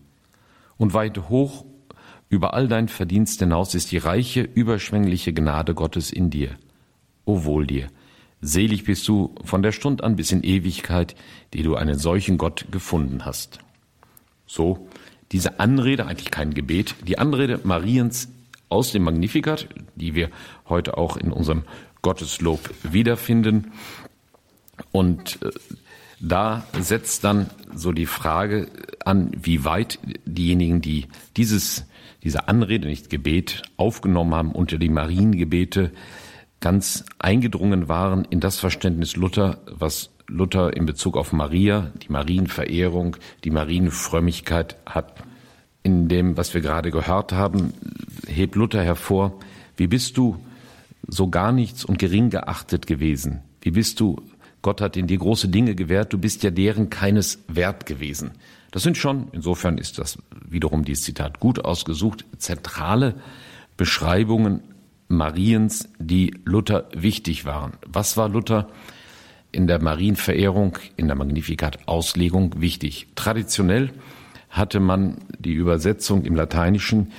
Und 0.78 0.94
weit 0.94 1.30
hoch 1.30 1.66
über 2.30 2.54
all 2.54 2.68
dein 2.68 2.88
Verdienst 2.88 3.40
hinaus 3.40 3.76
ist 3.76 3.92
die 3.92 3.98
reiche, 3.98 4.42
überschwängliche 4.42 5.34
Gnade 5.34 5.74
Gottes 5.74 6.12
in 6.12 6.30
dir. 6.30 6.58
O 7.26 7.44
wohl 7.44 7.66
dir! 7.66 7.88
Selig 8.42 8.86
bist 8.86 9.06
du 9.08 9.36
von 9.44 9.62
der 9.62 9.74
Stund 9.74 10.04
an 10.04 10.16
bis 10.16 10.32
in 10.32 10.44
Ewigkeit, 10.44 11.16
die 11.54 11.64
du 11.64 11.76
einen 11.76 11.98
solchen 11.98 12.38
Gott 12.38 12.68
gefunden 12.72 13.26
hast. 13.26 13.60
So, 14.46 14.88
diese 15.32 15.60
Anrede, 15.60 16.06
eigentlich 16.06 16.32
kein 16.32 16.54
Gebet, 16.54 16.96
die 17.06 17.18
Anrede 17.18 17.60
Mariens 17.64 18.30
aus 18.70 18.92
dem 18.92 19.04
Magnificat, 19.04 19.68
die 19.96 20.16
wir 20.16 20.30
heute 20.68 20.98
auch 20.98 21.18
in 21.18 21.32
unserem 21.32 21.64
Gotteslob 22.02 22.70
wiederfinden. 22.84 23.72
Und 24.92 25.40
äh, 25.42 25.50
da 26.20 26.66
setzt 26.80 27.24
dann 27.24 27.50
so 27.74 27.92
die 27.92 28.06
Frage 28.06 28.68
an, 29.06 29.32
wie 29.42 29.64
weit 29.64 30.00
diejenigen, 30.26 30.82
die 30.82 31.08
dieses, 31.38 31.86
diese 32.24 32.48
Anrede, 32.48 32.88
nicht 32.88 33.10
Gebet, 33.10 33.64
aufgenommen 33.78 34.36
haben 34.36 34.52
unter 34.52 34.78
die 34.78 34.90
Mariengebete, 34.90 35.92
ganz 36.60 37.06
eingedrungen 37.20 37.88
waren 37.88 38.26
in 38.26 38.42
das 38.42 38.60
Verständnis 38.60 39.16
Luther, 39.16 39.60
was 39.66 40.12
Luther 40.28 40.76
in 40.76 40.86
Bezug 40.86 41.16
auf 41.16 41.32
Maria, 41.32 41.92
die 42.04 42.12
Marienverehrung, 42.12 43.16
die 43.44 43.52
Marienfrömmigkeit 43.52 44.76
hat. 44.86 45.14
In 45.84 46.08
dem, 46.10 46.38
was 46.38 46.54
wir 46.54 46.62
gerade 46.62 46.92
gehört 46.92 47.32
haben, 47.32 47.74
hebt 48.28 48.56
Luther 48.56 48.84
hervor, 48.84 49.40
wie 49.78 49.88
bist 49.88 50.18
du 50.18 50.38
so 51.08 51.30
gar 51.30 51.52
nichts 51.52 51.86
und 51.86 52.00
gering 52.00 52.30
geachtet 52.30 52.86
gewesen? 52.86 53.42
Wie 53.62 53.72
bist 53.72 54.00
du, 54.00 54.22
Gott 54.62 54.82
hat 54.82 54.98
in 54.98 55.08
dir 55.08 55.18
große 55.18 55.48
Dinge 55.48 55.76
gewährt, 55.76 56.12
du 56.14 56.18
bist 56.18 56.44
ja 56.44 56.52
deren 56.52 56.90
keines 56.90 57.40
wert 57.48 57.86
gewesen. 57.86 58.32
Das 58.72 58.84
sind 58.84 58.98
schon, 58.98 59.30
insofern 59.32 59.78
ist 59.78 59.98
das 59.98 60.18
wiederum 60.48 60.86
dieses 60.86 61.04
Zitat 61.04 61.40
gut 61.40 61.64
ausgesucht, 61.66 62.26
zentrale 62.38 63.16
Beschreibungen 63.78 64.62
Mariens, 65.08 65.90
die 65.98 66.36
Luther 66.46 66.88
wichtig 66.96 67.46
waren. 67.46 67.74
Was 67.88 68.16
war 68.16 68.30
Luther 68.30 68.70
in 69.52 69.66
der 69.66 69.82
Marienverehrung, 69.82 70.78
in 70.98 71.08
der 71.08 71.16
Magnificat-Auslegung 71.16 72.62
wichtig? 72.62 73.08
Traditionell 73.16 73.92
hatte 74.50 74.80
man 74.80 75.18
die 75.38 75.54
Übersetzung 75.54 76.24
im 76.24 76.36
Lateinischen 76.36 77.12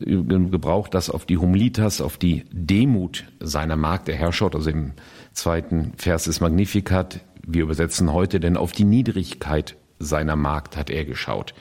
äh, 0.00 0.16
gebraucht, 0.16 0.94
das 0.94 1.10
auf 1.10 1.26
die 1.26 1.38
Humilitas, 1.38 2.00
auf 2.00 2.16
die 2.16 2.44
Demut 2.50 3.24
seiner 3.40 3.76
Magd, 3.76 4.08
der 4.08 4.16
Herrscher, 4.16 4.54
also 4.54 4.70
im 4.70 4.92
zweiten 5.32 5.92
Vers 5.96 6.24
des 6.24 6.40
Magnificat, 6.40 7.20
wir 7.46 7.62
übersetzen 7.62 8.12
heute, 8.12 8.40
denn 8.40 8.56
auf 8.56 8.72
die 8.72 8.84
Niedrigkeit 8.84 9.76
seiner 9.98 10.36
Magd 10.36 10.76
hat 10.76 10.90
er 10.90 11.04
geschaut. 11.04 11.54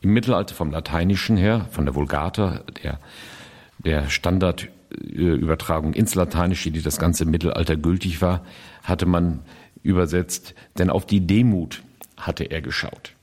Im 0.00 0.12
Mittelalter 0.12 0.54
vom 0.54 0.70
Lateinischen 0.70 1.36
her, 1.36 1.66
von 1.70 1.84
der 1.84 1.94
Vulgata, 1.94 2.60
der, 2.82 3.00
der 3.78 4.08
Standard 4.08 4.68
Übertragung 4.90 5.92
ins 5.92 6.14
Lateinische, 6.14 6.70
die 6.70 6.82
das 6.82 6.98
ganze 6.98 7.24
Mittelalter 7.24 7.76
gültig 7.76 8.20
war, 8.22 8.44
hatte 8.82 9.06
man 9.06 9.40
übersetzt, 9.82 10.54
denn 10.78 10.90
auf 10.90 11.06
die 11.06 11.26
Demut 11.26 11.82
hatte 12.16 12.44
er 12.44 12.60
geschaut. 12.60 13.14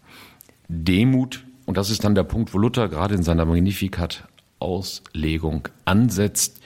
Demut, 0.68 1.46
und 1.66 1.78
das 1.78 1.90
ist 1.90 2.04
dann 2.04 2.16
der 2.16 2.24
Punkt, 2.24 2.54
wo 2.54 2.58
Luther 2.58 2.90
gerade 2.90 3.16
in 3.16 3.24
seiner 3.24 3.46
Magnificat-Auslegung 3.46 5.70
ansetzt, 5.86 6.60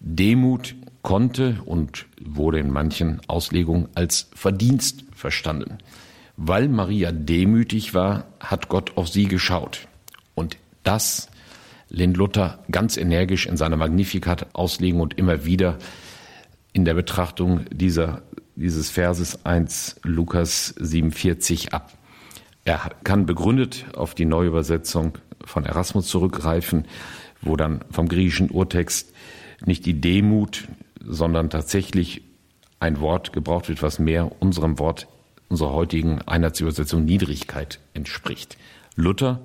Demut 0.00 0.74
konnte 1.02 1.58
und 1.64 2.06
wurde 2.20 2.58
in 2.58 2.70
manchen 2.70 3.20
Auslegungen 3.28 3.88
als 3.94 4.28
Verdienst 4.34 5.04
verstanden. 5.12 5.78
Weil 6.36 6.68
Maria 6.68 7.12
demütig 7.12 7.94
war, 7.94 8.26
hat 8.40 8.68
Gott 8.68 8.96
auf 8.96 9.08
sie 9.08 9.26
geschaut. 9.26 9.86
Und 10.34 10.56
das 10.82 11.28
lehnt 11.88 12.16
Luther 12.16 12.64
ganz 12.70 12.96
energisch 12.96 13.46
in 13.46 13.56
seiner 13.56 13.76
Magnificat 13.76 14.54
auslegen 14.54 15.00
und 15.00 15.18
immer 15.18 15.44
wieder 15.44 15.78
in 16.72 16.84
der 16.84 16.94
Betrachtung 16.94 17.64
dieser, 17.70 18.22
dieses 18.54 18.90
Verses 18.90 19.46
1 19.46 19.96
Lukas 20.02 20.74
47 20.78 21.72
ab. 21.72 21.92
Er 22.66 22.90
kann 23.04 23.26
begründet 23.26 23.86
auf 23.94 24.16
die 24.16 24.24
Neuübersetzung 24.24 25.18
von 25.44 25.64
Erasmus 25.64 26.08
zurückgreifen, 26.08 26.86
wo 27.40 27.54
dann 27.54 27.84
vom 27.92 28.08
griechischen 28.08 28.50
Urtext 28.50 29.14
nicht 29.64 29.86
die 29.86 30.00
Demut, 30.00 30.66
sondern 31.00 31.48
tatsächlich 31.48 32.22
ein 32.80 33.00
Wort 33.00 33.32
gebraucht 33.32 33.68
wird, 33.68 33.82
was 33.82 34.00
mehr 34.00 34.42
unserem 34.42 34.80
Wort, 34.80 35.06
unserer 35.48 35.74
heutigen 35.74 36.22
Einheitsübersetzung 36.22 37.04
Niedrigkeit 37.04 37.78
entspricht. 37.94 38.58
Luther 38.96 39.40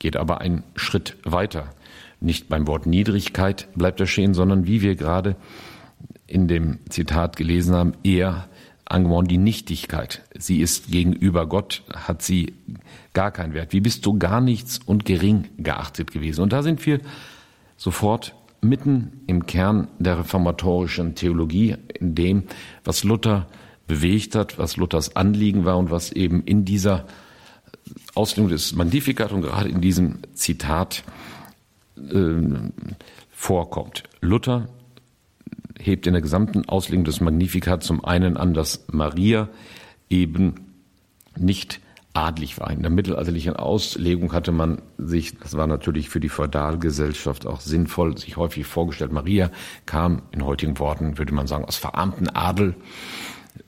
geht 0.00 0.16
aber 0.16 0.40
einen 0.40 0.64
Schritt 0.74 1.18
weiter. 1.22 1.70
Nicht 2.18 2.48
beim 2.48 2.66
Wort 2.66 2.84
Niedrigkeit 2.84 3.68
bleibt 3.76 4.00
er 4.00 4.06
stehen, 4.06 4.34
sondern 4.34 4.66
wie 4.66 4.82
wir 4.82 4.96
gerade 4.96 5.36
in 6.26 6.48
dem 6.48 6.80
Zitat 6.88 7.36
gelesen 7.36 7.76
haben, 7.76 7.92
eher 8.02 8.48
Angmon 8.90 9.26
die 9.26 9.38
Nichtigkeit. 9.38 10.22
Sie 10.36 10.60
ist 10.60 10.90
gegenüber 10.90 11.46
Gott, 11.46 11.82
hat 11.92 12.22
sie 12.22 12.54
gar 13.12 13.30
keinen 13.30 13.54
Wert. 13.54 13.72
Wie 13.72 13.80
bist 13.80 14.04
du 14.06 14.18
gar 14.18 14.40
nichts 14.40 14.80
und 14.84 15.04
gering 15.04 15.48
geachtet 15.58 16.10
gewesen? 16.10 16.42
Und 16.42 16.52
da 16.52 16.62
sind 16.62 16.84
wir 16.86 17.00
sofort 17.76 18.34
mitten 18.60 19.22
im 19.26 19.46
Kern 19.46 19.88
der 19.98 20.18
reformatorischen 20.18 21.14
Theologie, 21.14 21.76
in 21.98 22.14
dem, 22.14 22.44
was 22.84 23.04
Luther 23.04 23.46
bewegt 23.86 24.34
hat, 24.34 24.58
was 24.58 24.76
Luthers 24.76 25.16
Anliegen 25.16 25.64
war 25.64 25.78
und 25.78 25.90
was 25.90 26.12
eben 26.12 26.44
in 26.44 26.64
dieser 26.64 27.06
Auslegung 28.14 28.50
des 28.50 28.74
Magnificat 28.74 29.32
und 29.32 29.42
gerade 29.42 29.68
in 29.68 29.80
diesem 29.80 30.18
Zitat 30.34 31.02
äh, 31.96 32.70
vorkommt. 33.30 34.04
Luther 34.20 34.68
hebt 35.80 36.06
in 36.06 36.12
der 36.12 36.22
gesamten 36.22 36.68
Auslegung 36.68 37.04
des 37.04 37.20
Magnificat 37.20 37.82
zum 37.82 38.04
einen 38.04 38.36
an, 38.36 38.54
dass 38.54 38.86
Maria 38.90 39.48
eben 40.08 40.54
nicht 41.36 41.80
adlig 42.12 42.58
war. 42.58 42.70
In 42.70 42.82
der 42.82 42.90
mittelalterlichen 42.90 43.54
Auslegung 43.54 44.32
hatte 44.32 44.52
man 44.52 44.82
sich, 44.98 45.38
das 45.38 45.56
war 45.56 45.66
natürlich 45.66 46.08
für 46.08 46.20
die 46.20 46.28
Feudalgesellschaft 46.28 47.46
auch 47.46 47.60
sinnvoll, 47.60 48.18
sich 48.18 48.36
häufig 48.36 48.66
vorgestellt, 48.66 49.12
Maria 49.12 49.50
kam 49.86 50.22
in 50.32 50.44
heutigen 50.44 50.78
Worten, 50.78 51.18
würde 51.18 51.34
man 51.34 51.46
sagen, 51.46 51.64
aus 51.64 51.76
verarmten 51.76 52.28
Adel 52.28 52.74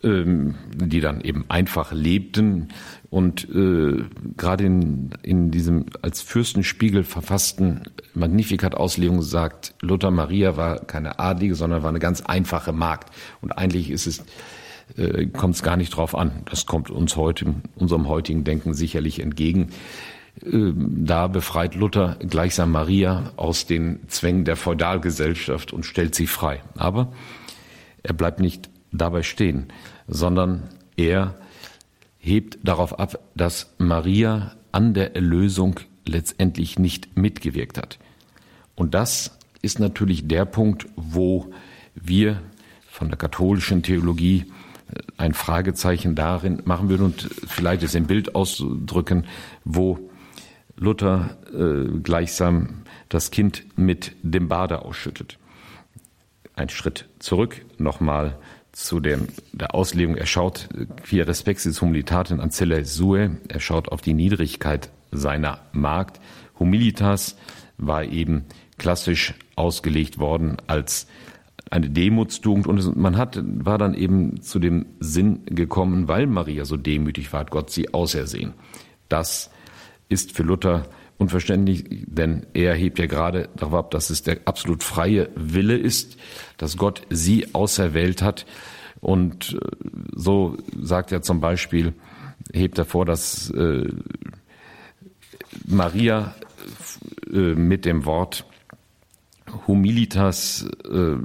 ähm, 0.02 0.54
die 0.75 1.00
dann 1.00 1.21
eben 1.21 1.45
einfach 1.49 1.92
lebten 1.92 2.69
und 3.12 3.47
äh, 3.54 4.07
gerade 4.38 4.64
in, 4.64 5.11
in 5.23 5.50
diesem 5.50 5.85
als 6.00 6.23
Fürstenspiegel 6.23 7.04
verfassten 7.04 7.83
Magnificat-Auslegung 8.14 9.21
sagt, 9.21 9.75
Luther 9.83 10.11
Maria 10.11 10.57
war 10.57 10.78
keine 10.78 11.19
Adlige, 11.19 11.54
sondern 11.54 11.83
war 11.83 11.90
eine 11.90 11.99
ganz 11.99 12.23
einfache 12.23 12.73
Magd. 12.73 13.12
Und 13.42 13.52
eigentlich 13.52 13.90
ist 13.90 14.07
es 14.07 14.25
äh, 14.97 15.26
kommt 15.26 15.57
es 15.57 15.62
gar 15.62 15.76
nicht 15.76 15.95
drauf 15.95 16.14
an. 16.14 16.42
Das 16.47 16.64
kommt 16.64 16.88
uns 16.88 17.14
heute, 17.16 17.54
unserem 17.76 18.09
heutigen 18.09 18.45
Denken 18.45 18.73
sicherlich 18.73 19.21
entgegen. 19.21 19.73
Äh, 20.42 20.73
da 20.75 21.26
befreit 21.26 21.75
Luther 21.75 22.16
gleichsam 22.19 22.73
Maria 22.73 23.33
aus 23.37 23.66
den 23.66 24.09
Zwängen 24.09 24.47
der 24.47 24.57
Feudalgesellschaft 24.57 25.75
und 25.75 25.85
stellt 25.85 26.14
sie 26.14 26.26
frei. 26.26 26.62
Aber 26.78 27.12
er 28.02 28.14
bleibt 28.14 28.40
nicht 28.40 28.71
dabei 28.90 29.23
stehen, 29.23 29.66
sondern 30.09 30.62
er 30.97 31.35
hebt 32.23 32.59
darauf 32.62 32.99
ab, 33.00 33.19
dass 33.35 33.75
Maria 33.79 34.55
an 34.71 34.95
der 34.95 35.17
Erlösung 35.17 35.81
letztendlich 36.07 36.79
nicht 36.79 37.17
mitgewirkt 37.17 37.79
hat. 37.79 37.99
Und 38.76 38.95
das 38.95 39.37
ist 39.61 39.81
natürlich 39.81 40.29
der 40.29 40.45
Punkt, 40.45 40.87
wo 40.97 41.50
wir 41.95 42.41
von 42.88 43.09
der 43.09 43.19
katholischen 43.19 43.83
Theologie 43.83 44.47
äh, 44.93 45.00
ein 45.17 45.35
Fragezeichen 45.35 46.14
darin 46.14 46.62
machen 46.64 46.88
würden 46.88 47.07
und 47.07 47.29
vielleicht 47.47 47.83
es 47.83 47.95
im 47.97 48.07
Bild 48.07 48.35
ausdrücken, 48.37 49.26
wo 49.64 49.99
Luther 50.76 51.38
äh, 51.52 51.99
gleichsam 51.99 52.85
das 53.09 53.33
Kind 53.33 53.64
mit 53.76 54.14
dem 54.23 54.49
Bade 54.49 54.85
ausschüttet. 54.85 55.38
Ein 56.55 56.69
Schritt 56.69 57.09
zurück 57.19 57.64
nochmal 57.79 58.38
zu 58.73 59.00
dem, 59.00 59.29
der 59.52 59.75
Auslegung. 59.75 60.17
Er 60.17 60.26
schaut, 60.26 60.69
quia 61.02 61.25
respexis 61.25 61.81
humilitatem 61.81 62.41
ancella 62.41 62.85
sue, 62.85 63.38
er 63.49 63.61
schaut 63.61 63.91
auf 63.91 64.00
die 64.00 64.14
Niedrigkeit 64.14 64.91
seiner 65.11 65.61
Magd. 65.73 66.21
Humilitas 66.59 67.37
war 67.76 68.05
eben 68.05 68.47
klassisch 68.79 69.35
ausgelegt 69.55 70.19
worden 70.19 70.57
als 70.67 71.07
eine 71.71 71.88
Demutstugend 71.88 72.67
und 72.67 72.97
man 72.97 73.17
hat, 73.17 73.41
war 73.43 73.79
dann 73.79 73.95
eben 73.95 74.43
zu 74.43 74.59
dem 74.59 74.87
Sinn 75.00 75.41
gekommen, 75.47 76.09
weil 76.09 76.26
Maria 76.26 76.64
so 76.64 76.76
demütig 76.76 77.33
war, 77.33 77.41
hat 77.41 77.50
Gott 77.50 77.71
sie 77.71 77.95
ausersehen. 77.95 78.52
Das 79.09 79.50
ist 80.09 80.33
für 80.33 80.43
Luther 80.43 80.87
unverständlich, 81.23 81.85
denn 81.88 82.47
er 82.52 82.75
hebt 82.75 82.99
ja 82.99 83.07
gerade 83.07 83.49
darauf 83.57 83.75
ab, 83.75 83.91
dass 83.91 84.11
es 84.11 84.23
der 84.23 84.41
absolut 84.45 84.83
freie 84.83 85.31
Wille 85.35 85.76
ist, 85.76 86.19
dass 86.59 86.76
Gott 86.76 87.02
sie 87.11 87.55
auserwählt 87.55 88.23
hat. 88.23 88.45
Und 89.00 89.55
äh, 89.55 89.88
so 90.14 90.57
sagt 90.81 91.12
er 91.12 91.23
zum 91.23 91.41
Beispiel, 91.41 91.95
hebt 92.52 92.79
er 92.79 92.85
vor, 92.85 93.05
dass 93.05 93.50
äh, 93.50 93.88
Maria 95.67 96.35
äh, 97.33 97.55
mit 97.55 97.85
dem 97.85 98.05
Wort 98.05 98.45
Humilitas 99.67 100.69
äh, 100.85 101.17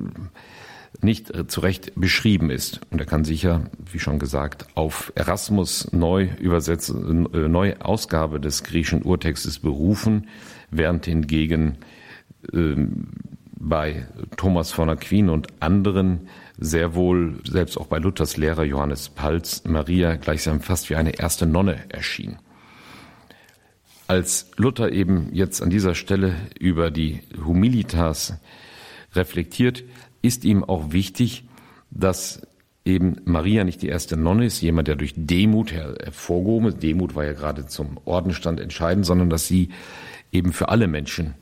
nicht 1.02 1.34
äh, 1.34 1.48
zu 1.48 1.62
Recht 1.62 1.94
beschrieben 1.96 2.50
ist. 2.50 2.82
Und 2.92 3.00
er 3.00 3.06
kann 3.06 3.24
sicher, 3.24 3.70
wie 3.92 4.00
schon 4.00 4.20
gesagt, 4.20 4.68
auf 4.76 5.12
Erasmus 5.16 5.92
neu 5.92 6.30
übersetzen, 6.40 7.32
äh, 7.34 7.48
neue 7.48 7.84
Ausgabe 7.84 8.40
des 8.40 8.64
griechischen 8.64 9.04
Urtextes 9.04 9.60
berufen, 9.60 10.28
während 10.72 11.06
hingegen 11.06 11.78
äh, 12.54 12.76
bei 13.60 14.08
Thomas 14.36 14.72
von 14.72 14.90
Aquin 14.90 15.30
und 15.30 15.48
anderen 15.62 16.28
sehr 16.58 16.96
wohl, 16.96 17.40
selbst 17.44 17.78
auch 17.78 17.88
bei 17.88 18.00
Luthers 18.00 18.38
Lehrer 18.38 18.64
Johannes 18.64 19.10
Palz, 19.10 19.64
Maria 19.66 20.16
gleichsam 20.16 20.62
fast 20.62 20.90
wie 20.90 20.96
eine 20.96 21.20
erste 21.20 21.46
Nonne 21.46 21.78
erschien. 21.90 22.38
Als 24.08 24.52
Luther 24.56 24.92
eben 24.92 25.34
jetzt 25.34 25.62
an 25.62 25.70
dieser 25.70 25.94
Stelle 25.94 26.36
über 26.60 26.92
die 26.92 27.22
Humilitas 27.46 28.40
reflektiert, 29.14 29.84
ist 30.28 30.46
ihm 30.46 30.64
auch 30.64 30.92
wichtig, 30.92 31.46
dass 31.90 32.42
eben 32.86 33.18
Maria 33.26 33.64
nicht 33.64 33.82
die 33.82 33.90
erste 33.90 34.16
Nonne 34.18 34.46
ist, 34.46 34.62
jemand, 34.62 34.88
der 34.88 34.96
durch 34.96 35.14
Demut 35.16 35.72
hervorgehoben 35.72 36.70
ist. 36.70 36.84
Demut 36.84 37.16
war 37.16 37.26
ja 37.26 37.34
gerade 37.34 37.66
zum 37.68 38.00
Ordenstand 38.06 38.60
entscheidend, 38.60 39.06
sondern 39.06 39.30
dass 39.30 39.48
sie 39.48 39.70
eben 40.32 40.54
für 40.54 40.70
alle 40.70 40.88
Menschen 40.88 41.34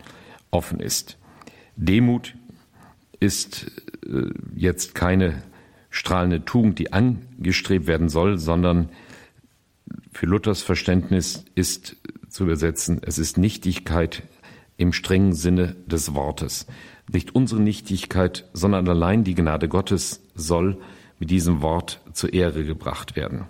offen 0.51 0.79
ist. 0.79 1.17
Demut 1.75 2.35
ist 3.19 3.71
äh, 4.05 4.29
jetzt 4.55 4.95
keine 4.95 5.43
strahlende 5.89 6.43
Tugend, 6.45 6.79
die 6.79 6.93
angestrebt 6.93 7.87
werden 7.87 8.09
soll, 8.09 8.37
sondern 8.37 8.89
für 10.11 10.25
Luthers 10.25 10.61
Verständnis 10.61 11.45
ist 11.55 11.97
zu 12.29 12.43
übersetzen, 12.43 13.01
es 13.05 13.17
ist 13.17 13.37
Nichtigkeit 13.37 14.23
im 14.77 14.93
strengen 14.93 15.33
Sinne 15.33 15.75
des 15.85 16.13
Wortes. 16.15 16.67
Nicht 17.11 17.35
unsere 17.35 17.61
Nichtigkeit, 17.61 18.47
sondern 18.53 18.87
allein 18.87 19.23
die 19.23 19.35
Gnade 19.35 19.67
Gottes 19.67 20.23
soll 20.33 20.77
mit 21.19 21.29
diesem 21.29 21.61
Wort 21.61 22.01
zur 22.13 22.33
Ehre 22.33 22.63
gebracht 22.65 23.15
werden. 23.15 23.45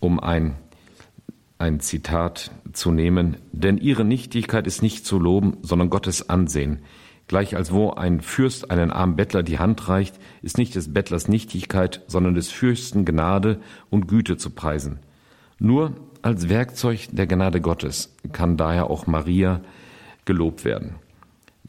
Um 0.00 0.20
ein, 0.20 0.54
ein 1.58 1.80
Zitat 1.80 2.50
zu 2.72 2.90
nehmen, 2.90 3.36
denn 3.52 3.78
ihre 3.78 4.04
Nichtigkeit 4.04 4.66
ist 4.66 4.82
nicht 4.82 5.06
zu 5.06 5.18
loben, 5.18 5.56
sondern 5.62 5.90
Gottes 5.90 6.28
Ansehen. 6.28 6.80
Gleich 7.26 7.56
als 7.56 7.72
wo 7.72 7.90
ein 7.90 8.20
Fürst 8.20 8.70
einen 8.70 8.90
armen 8.90 9.16
Bettler 9.16 9.42
die 9.42 9.58
Hand 9.58 9.88
reicht, 9.88 10.18
ist 10.40 10.56
nicht 10.56 10.74
des 10.74 10.92
Bettlers 10.92 11.28
Nichtigkeit, 11.28 12.02
sondern 12.06 12.34
des 12.34 12.50
Fürsten 12.50 13.04
Gnade 13.04 13.60
und 13.90 14.08
Güte 14.08 14.36
zu 14.36 14.50
preisen. 14.50 15.00
Nur 15.58 15.94
als 16.22 16.48
Werkzeug 16.48 17.08
der 17.12 17.26
Gnade 17.26 17.60
Gottes 17.60 18.14
kann 18.32 18.56
daher 18.56 18.88
auch 18.88 19.06
Maria 19.06 19.60
gelobt 20.24 20.64
werden. 20.64 20.94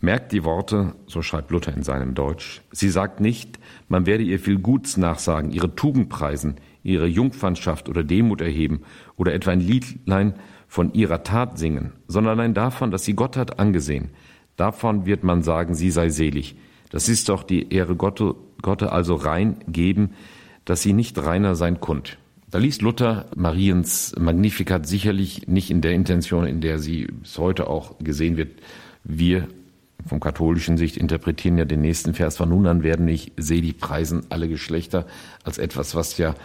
Merkt 0.01 0.31
die 0.31 0.45
Worte, 0.45 0.95
so 1.07 1.21
schreibt 1.21 1.51
Luther 1.51 1.73
in 1.73 1.83
seinem 1.83 2.15
Deutsch. 2.15 2.61
Sie 2.71 2.89
sagt 2.89 3.19
nicht, 3.19 3.59
man 3.89 4.05
werde 4.05 4.23
ihr 4.23 4.39
viel 4.39 4.57
Guts 4.57 4.95
nachsagen, 4.95 5.51
ihre 5.51 5.75
Tugend 5.75 6.07
preisen, 6.07 6.55
ihre 6.83 7.07
Jungfernschaft 7.07 7.89
oder 7.89 8.03
Demut 8.03 8.39
erheben 8.39 8.81
oder 9.17 9.33
etwa 9.33 9.51
ein 9.51 9.59
Liedlein 9.59 10.35
von 10.69 10.93
ihrer 10.93 11.23
Tat 11.23 11.59
singen, 11.59 11.93
sondern 12.07 12.39
allein 12.39 12.53
davon, 12.53 12.91
dass 12.91 13.03
sie 13.03 13.13
Gott 13.13 13.35
hat 13.35 13.59
angesehen. 13.59 14.11
Davon 14.55 15.05
wird 15.05 15.23
man 15.23 15.41
sagen, 15.41 15.75
sie 15.75 15.91
sei 15.91 16.09
selig. 16.09 16.55
Das 16.91 17.09
ist 17.09 17.27
doch 17.27 17.43
die 17.43 17.73
Ehre 17.73 17.95
Gotte, 17.95 18.35
Gotte 18.61 18.93
also 18.93 19.15
rein 19.15 19.57
geben, 19.67 20.11
dass 20.63 20.81
sie 20.81 20.93
nicht 20.93 21.17
reiner 21.17 21.55
sein 21.55 21.81
kund. 21.81 22.17
Da 22.49 22.57
liest 22.57 22.81
Luther 22.81 23.25
Mariens 23.35 24.15
Magnificat 24.17 24.87
sicherlich 24.87 25.47
nicht 25.47 25.69
in 25.69 25.81
der 25.81 25.91
Intention, 25.91 26.45
in 26.45 26.61
der 26.61 26.79
sie 26.79 27.05
bis 27.05 27.37
heute 27.37 27.67
auch 27.67 27.99
gesehen 27.99 28.37
wird. 28.37 28.61
Wir 29.03 29.47
vom 30.05 30.19
katholischen 30.19 30.77
Sicht 30.77 30.97
interpretieren 30.97 31.57
ja 31.57 31.65
den 31.65 31.81
nächsten 31.81 32.13
Vers 32.13 32.37
von 32.37 32.49
nun 32.49 32.67
an 32.67 32.83
werden 32.83 33.05
nicht 33.05 33.33
selig 33.37 33.77
preisen 33.77 34.25
alle 34.29 34.47
Geschlechter 34.47 35.05
als 35.43 35.57
etwas, 35.57 35.95
was 35.95 36.17
ja 36.17 36.35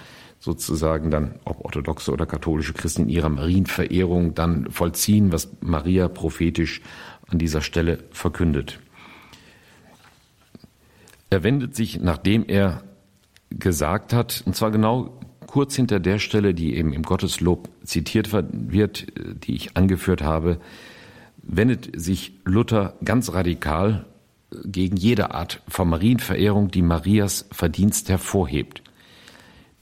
sozusagen 0.41 1.11
dann, 1.11 1.37
ob 1.45 1.65
orthodoxe 1.65 2.13
oder 2.13 2.27
katholische 2.27 2.75
Christen 2.75 3.03
in 3.03 3.09
ihrer 3.09 3.31
Marienverehrung 3.31 4.35
dann 4.35 4.71
vollziehen, 4.71 5.33
was 5.33 5.51
Maria 5.61 6.09
prophetisch 6.09 6.83
an 7.29 7.39
dieser 7.39 7.63
Stelle 7.63 8.05
verkündet. 8.11 8.81
Er 11.31 11.43
wendet 11.43 11.75
sich, 11.75 12.01
nachdem 12.01 12.45
er 12.47 12.83
gesagt 13.51 14.13
hat, 14.13 14.43
und 14.45 14.55
zwar 14.55 14.71
genau 14.71 15.19
kurz 15.47 15.77
hinter 15.77 16.01
der 16.01 16.19
Stelle, 16.19 16.53
die 16.53 16.77
eben 16.77 16.93
im 16.93 17.03
Gotteslob 17.03 17.69
zitiert 17.85 18.33
wird, 18.33 19.07
die 19.47 19.55
ich 19.55 19.77
angeführt 19.77 20.23
habe, 20.23 20.59
wendet 21.47 21.91
sich 22.01 22.41
Luther 22.45 22.95
ganz 23.05 23.33
radikal 23.33 24.07
gegen 24.65 24.97
jede 24.97 25.35
Art 25.35 25.63
von 25.69 25.89
Marienverehrung, 25.89 26.71
die 26.71 26.83
Marias 26.83 27.47
Verdienst 27.51 28.09
hervorhebt. 28.09 28.83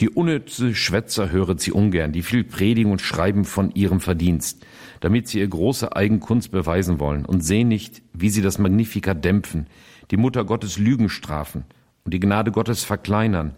Die 0.01 0.09
unnütze 0.09 0.75
Schwätzer 0.75 1.31
höret 1.31 1.61
sie 1.61 1.71
ungern, 1.71 2.13
die 2.13 2.23
viel 2.23 2.43
predigen 2.43 2.91
und 2.91 3.01
schreiben 3.01 3.45
von 3.45 3.71
ihrem 3.73 4.01
Verdienst, 4.01 4.65
damit 5.01 5.29
sie 5.29 5.39
ihr 5.39 5.47
große 5.47 5.95
Eigenkunst 5.95 6.51
beweisen 6.51 6.99
wollen 6.99 7.25
und 7.25 7.45
sehen 7.45 7.69
nicht, 7.69 8.03
wie 8.13 8.31
sie 8.31 8.43
das 8.43 8.59
Magnificat 8.59 9.25
dämpfen, 9.25 9.67
die 10.11 10.17
Mutter 10.17 10.45
Gottes 10.45 10.79
Lügen 10.79 11.09
strafen 11.09 11.65
und 12.05 12.15
die 12.15 12.21
Gnade 12.21 12.51
Gottes 12.51 12.83
verkleinern, 12.83 13.55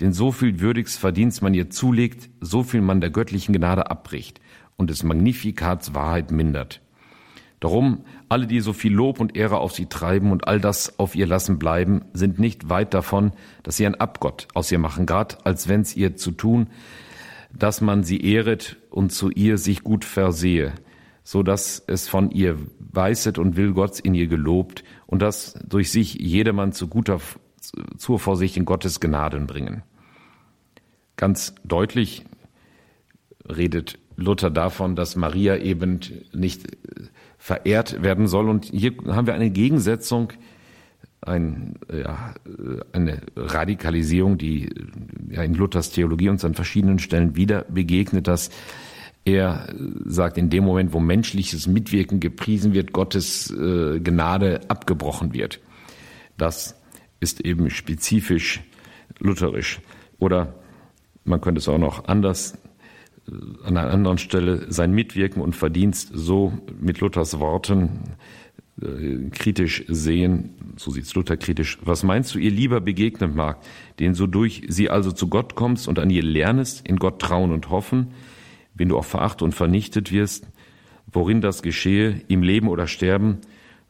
denn 0.00 0.12
so 0.12 0.32
viel 0.32 0.60
würdiges 0.60 0.96
Verdienst 0.96 1.42
man 1.42 1.54
ihr 1.54 1.68
zulegt, 1.70 2.30
so 2.40 2.62
viel 2.62 2.80
man 2.80 3.00
der 3.00 3.10
göttlichen 3.10 3.54
Gnade 3.54 3.90
abbricht 3.90 4.40
und 4.76 4.88
des 4.88 5.02
Magnifikats 5.02 5.94
Wahrheit 5.94 6.30
mindert. 6.30 6.80
Darum, 7.64 8.04
alle, 8.28 8.46
die 8.46 8.60
so 8.60 8.74
viel 8.74 8.92
Lob 8.92 9.20
und 9.20 9.36
Ehre 9.36 9.56
auf 9.56 9.72
sie 9.72 9.86
treiben 9.86 10.32
und 10.32 10.46
all 10.46 10.60
das 10.60 10.98
auf 10.98 11.14
ihr 11.14 11.26
lassen 11.26 11.58
bleiben, 11.58 12.04
sind 12.12 12.38
nicht 12.38 12.68
weit 12.68 12.92
davon, 12.92 13.32
dass 13.62 13.78
sie 13.78 13.86
ein 13.86 13.94
Abgott 13.94 14.48
aus 14.52 14.70
ihr 14.70 14.78
machen, 14.78 15.06
grad 15.06 15.46
als 15.46 15.66
wenn's 15.66 15.96
ihr 15.96 16.14
zu 16.14 16.32
tun, 16.32 16.66
dass 17.54 17.80
man 17.80 18.04
sie 18.04 18.20
ehret 18.20 18.76
und 18.90 19.12
zu 19.12 19.30
ihr 19.30 19.56
sich 19.56 19.82
gut 19.82 20.04
versehe, 20.04 20.74
so 21.22 21.42
dass 21.42 21.82
es 21.86 22.06
von 22.06 22.30
ihr 22.30 22.58
weißet 22.80 23.38
und 23.38 23.56
will 23.56 23.72
Gott 23.72 23.98
in 23.98 24.14
ihr 24.14 24.26
gelobt 24.26 24.84
und 25.06 25.22
dass 25.22 25.54
durch 25.66 25.90
sich 25.90 26.16
jedermann 26.16 26.72
zu 26.72 26.86
guter 26.88 27.18
zur 27.96 28.18
Vorsicht 28.18 28.58
in 28.58 28.66
Gottes 28.66 29.00
Gnaden 29.00 29.46
bringen. 29.46 29.84
Ganz 31.16 31.54
deutlich 31.64 32.26
redet 33.48 33.98
Luther 34.16 34.50
davon, 34.50 34.96
dass 34.96 35.16
Maria 35.16 35.56
eben 35.56 36.00
nicht 36.34 36.66
verehrt 37.44 38.02
werden 38.02 38.26
soll. 38.26 38.48
Und 38.48 38.64
hier 38.64 38.94
haben 39.08 39.26
wir 39.26 39.34
eine 39.34 39.50
Gegensetzung, 39.50 40.32
ein, 41.20 41.74
ja, 41.92 42.32
eine 42.92 43.20
Radikalisierung, 43.36 44.38
die 44.38 44.70
ja, 45.28 45.42
in 45.42 45.52
Luthers 45.52 45.90
Theologie 45.90 46.30
uns 46.30 46.42
an 46.46 46.54
verschiedenen 46.54 46.98
Stellen 46.98 47.36
wieder 47.36 47.66
begegnet, 47.68 48.28
dass 48.28 48.48
er 49.26 49.68
sagt, 50.06 50.38
in 50.38 50.48
dem 50.48 50.64
Moment, 50.64 50.94
wo 50.94 51.00
menschliches 51.00 51.66
Mitwirken 51.66 52.18
gepriesen 52.18 52.72
wird, 52.72 52.94
Gottes 52.94 53.50
äh, 53.50 54.00
Gnade 54.00 54.62
abgebrochen 54.68 55.34
wird. 55.34 55.60
Das 56.38 56.80
ist 57.20 57.42
eben 57.42 57.68
spezifisch 57.68 58.62
lutherisch. 59.18 59.82
Oder 60.18 60.54
man 61.24 61.42
könnte 61.42 61.58
es 61.58 61.68
auch 61.68 61.76
noch 61.76 62.08
anders 62.08 62.56
an 63.64 63.76
einer 63.76 63.90
anderen 63.90 64.18
Stelle 64.18 64.66
sein 64.70 64.92
Mitwirken 64.92 65.42
und 65.42 65.54
Verdienst 65.56 66.10
so 66.12 66.52
mit 66.78 67.00
Luthers 67.00 67.38
Worten 67.38 68.00
äh, 68.82 69.30
kritisch 69.30 69.84
sehen, 69.88 70.50
so 70.76 70.90
sieht's 70.90 71.14
Luther 71.14 71.36
kritisch. 71.36 71.78
Was 71.82 72.02
meinst 72.02 72.34
du, 72.34 72.38
ihr 72.38 72.50
lieber 72.50 72.80
begegnen 72.80 73.34
mag, 73.34 73.58
den 73.98 74.14
so 74.14 74.26
durch 74.26 74.62
sie 74.68 74.90
also 74.90 75.12
zu 75.12 75.28
Gott 75.28 75.54
kommst 75.54 75.88
und 75.88 75.98
an 75.98 76.10
ihr 76.10 76.22
lernest, 76.22 76.86
in 76.86 76.96
Gott 76.96 77.20
trauen 77.20 77.52
und 77.52 77.70
hoffen, 77.70 78.08
wenn 78.74 78.88
du 78.88 78.98
auch 78.98 79.04
verachtet 79.04 79.42
und 79.42 79.54
vernichtet 79.54 80.12
wirst, 80.12 80.48
worin 81.06 81.40
das 81.40 81.62
geschehe, 81.62 82.20
im 82.28 82.42
Leben 82.42 82.68
oder 82.68 82.86
Sterben, 82.86 83.38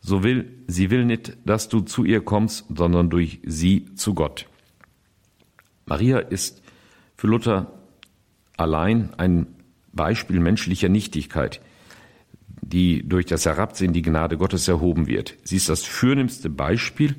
so 0.01 0.23
will, 0.23 0.51
sie 0.67 0.91
will 0.91 1.07
nicht, 1.07 1.39
dass 1.47 1.71
du 1.71 1.81
zu 1.81 2.05
ihr 2.05 2.21
kommst, 2.21 2.67
sondern 2.77 3.09
durch 3.09 3.41
sie 3.45 3.87
zu 3.95 4.13
Gott. 4.13 4.47
Maria 5.87 6.19
ist 6.19 6.63
für 7.17 7.27
Luther 7.27 7.73
allein 8.57 9.11
ein 9.17 9.47
Beispiel 9.93 10.41
menschlicher 10.41 10.89
Nichtigkeit, 10.89 11.61
die 12.63 13.07
durch 13.07 13.27
das 13.27 13.47
Herabsehen 13.47 13.93
die 13.93 14.03
Gnade 14.03 14.37
Gottes 14.37 14.69
erhoben 14.69 15.07
wird. 15.07 15.35
Sie 15.45 15.57
ist 15.57 15.69
das 15.69 15.85
fürnehmste 15.85 16.51
Beispiel 16.51 17.17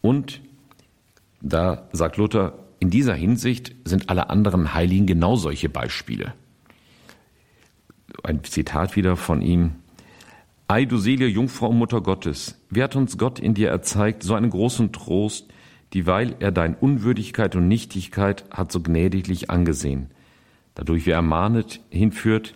und 0.00 0.40
da 1.40 1.88
sagt 1.92 2.16
Luther, 2.16 2.58
in 2.78 2.90
dieser 2.90 3.14
Hinsicht 3.14 3.74
sind 3.84 4.10
alle 4.10 4.30
anderen 4.30 4.74
Heiligen 4.74 5.06
genau 5.06 5.36
solche 5.36 5.68
Beispiele. 5.68 6.34
Ein 8.22 8.44
Zitat 8.44 8.96
wieder 8.96 9.16
von 9.16 9.42
ihm. 9.42 9.72
Ei, 10.68 10.84
du 10.84 10.98
selige 10.98 11.26
Jungfrau 11.26 11.72
Mutter 11.72 12.00
Gottes, 12.00 12.60
wer 12.70 12.84
hat 12.84 12.96
uns 12.96 13.18
Gott 13.18 13.38
in 13.38 13.54
dir 13.54 13.70
erzeigt, 13.70 14.22
so 14.22 14.34
einen 14.34 14.50
großen 14.50 14.92
Trost, 14.92 15.48
dieweil 15.94 16.34
er 16.40 16.50
dein 16.50 16.74
Unwürdigkeit 16.74 17.54
und 17.54 17.68
Nichtigkeit 17.68 18.44
hat 18.50 18.72
so 18.72 18.80
gnädiglich 18.80 19.48
angesehen, 19.48 20.10
dadurch 20.76 21.06
wir 21.06 21.14
ermahnet 21.14 21.80
hinführt, 21.90 22.54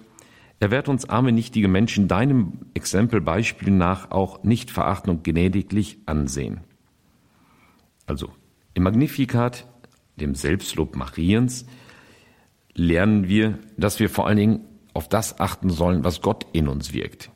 er 0.60 0.70
wird 0.70 0.88
uns 0.88 1.08
arme, 1.08 1.32
nichtige 1.32 1.68
Menschen 1.68 2.06
deinem 2.06 2.52
Exempel, 2.74 3.20
Beispiel 3.22 3.70
nach 3.70 4.10
auch 4.10 4.44
nicht 4.44 4.70
verachten 4.70 5.10
und 5.10 5.24
gnädiglich 5.24 5.98
ansehen. 6.04 6.60
Also 8.06 8.30
im 8.74 8.82
Magnificat, 8.82 9.66
dem 10.16 10.34
Selbstlob 10.34 10.96
Mariens, 10.96 11.66
lernen 12.74 13.26
wir, 13.26 13.58
dass 13.78 14.00
wir 14.00 14.10
vor 14.10 14.26
allen 14.26 14.36
Dingen 14.36 14.60
auf 14.92 15.08
das 15.08 15.40
achten 15.40 15.70
sollen, 15.70 16.04
was 16.04 16.20
Gott 16.20 16.46
in 16.52 16.68
uns 16.68 16.92
wirkt. 16.92 17.30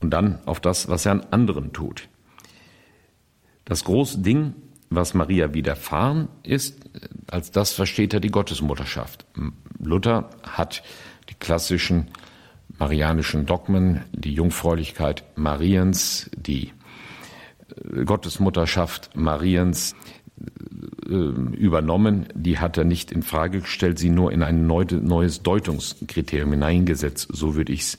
Und 0.00 0.10
dann 0.10 0.40
auf 0.44 0.58
das, 0.58 0.88
was 0.88 1.06
er 1.06 1.12
an 1.12 1.26
anderen 1.30 1.72
tut. 1.72 2.08
Das 3.64 3.84
große 3.84 4.20
Ding, 4.20 4.54
was 4.90 5.14
Maria 5.14 5.54
widerfahren 5.54 6.28
ist, 6.42 6.90
als 7.26 7.50
das 7.50 7.72
versteht 7.72 8.14
er 8.14 8.20
die 8.20 8.30
Gottesmutterschaft. 8.30 9.26
Luther 9.78 10.30
hat 10.42 10.82
die 11.28 11.34
klassischen 11.34 12.08
marianischen 12.78 13.46
Dogmen, 13.46 14.04
die 14.12 14.32
Jungfräulichkeit 14.32 15.24
Mariens, 15.36 16.30
die 16.36 16.72
äh, 17.76 18.04
Gottesmutterschaft 18.04 19.10
Mariens 19.16 19.94
äh, 21.08 21.12
übernommen, 21.12 22.28
die 22.34 22.58
hat 22.58 22.78
er 22.78 22.84
nicht 22.84 23.10
in 23.10 23.22
Frage 23.22 23.60
gestellt, 23.60 23.98
sie 23.98 24.10
nur 24.10 24.32
in 24.32 24.42
ein 24.42 24.66
neues 24.66 25.42
Deutungskriterium 25.42 26.52
hineingesetzt, 26.52 27.28
so 27.32 27.56
würde 27.56 27.72
ich 27.72 27.80
es 27.80 27.98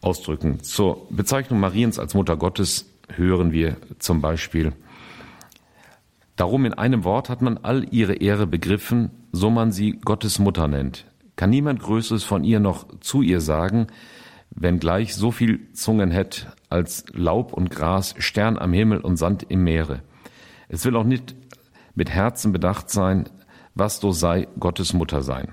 ausdrücken. 0.00 0.62
Zur 0.62 1.06
Bezeichnung 1.10 1.60
Mariens 1.60 1.98
als 1.98 2.14
Mutter 2.14 2.36
Gottes 2.36 2.86
hören 3.08 3.52
wir 3.52 3.76
zum 3.98 4.20
Beispiel 4.20 4.72
Darum 6.36 6.66
in 6.66 6.74
einem 6.74 7.04
Wort 7.04 7.30
hat 7.30 7.40
man 7.40 7.56
all 7.56 7.86
ihre 7.90 8.14
Ehre 8.14 8.46
begriffen, 8.46 9.10
so 9.36 9.50
man 9.50 9.70
sie 9.70 9.92
Gottes 9.92 10.38
Mutter 10.38 10.66
nennt 10.68 11.06
kann 11.36 11.50
niemand 11.50 11.80
Größeres 11.80 12.24
von 12.24 12.44
ihr 12.44 12.60
noch 12.60 12.86
zu 13.00 13.22
ihr 13.22 13.40
sagen, 13.40 13.86
wenngleich 14.50 15.14
so 15.14 15.30
viel 15.30 15.72
Zungen 15.74 16.10
hätt 16.10 16.48
als 16.70 17.04
Laub 17.12 17.52
und 17.52 17.70
Gras, 17.70 18.14
Stern 18.18 18.58
am 18.58 18.72
Himmel 18.72 19.00
und 19.00 19.18
Sand 19.18 19.46
im 19.48 19.62
Meere. 19.62 20.02
Es 20.68 20.84
will 20.84 20.96
auch 20.96 21.04
nicht 21.04 21.36
mit 21.94 22.10
Herzen 22.10 22.52
bedacht 22.52 22.90
sein, 22.90 23.28
was 23.74 24.00
so 24.00 24.12
sei 24.12 24.48
Gottes 24.58 24.94
Mutter 24.94 25.22
sein. 25.22 25.48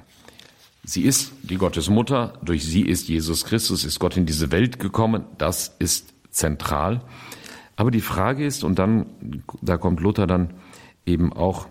Sie 0.85 1.03
ist 1.03 1.33
die 1.43 1.57
Gottes 1.57 1.89
Mutter, 1.89 2.33
durch 2.41 2.65
sie 2.65 2.81
ist 2.81 3.07
Jesus 3.07 3.45
Christus, 3.45 3.85
ist 3.85 3.99
Gott 3.99 4.17
in 4.17 4.25
diese 4.25 4.51
Welt 4.51 4.79
gekommen, 4.79 5.25
das 5.37 5.75
ist 5.79 6.13
zentral. 6.29 7.01
Aber 7.75 7.91
die 7.91 8.01
Frage 8.01 8.45
ist, 8.45 8.63
und 8.63 8.79
dann, 8.79 9.43
da 9.61 9.77
kommt 9.77 9.99
Luther 9.99 10.27
dann 10.27 10.53
eben 11.05 11.31
auch 11.33 11.67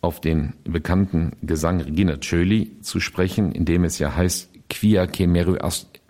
auf 0.00 0.20
den 0.20 0.54
bekannten 0.64 1.32
Gesang 1.42 1.80
Regina 1.80 2.16
Tschöli 2.18 2.80
zu 2.80 3.00
sprechen, 3.00 3.52
in 3.52 3.64
dem 3.64 3.84
es 3.84 3.98
ja 3.98 4.14
heißt, 4.14 4.50
quia 4.68 5.06
che 5.06 5.26
mero, 5.26 5.56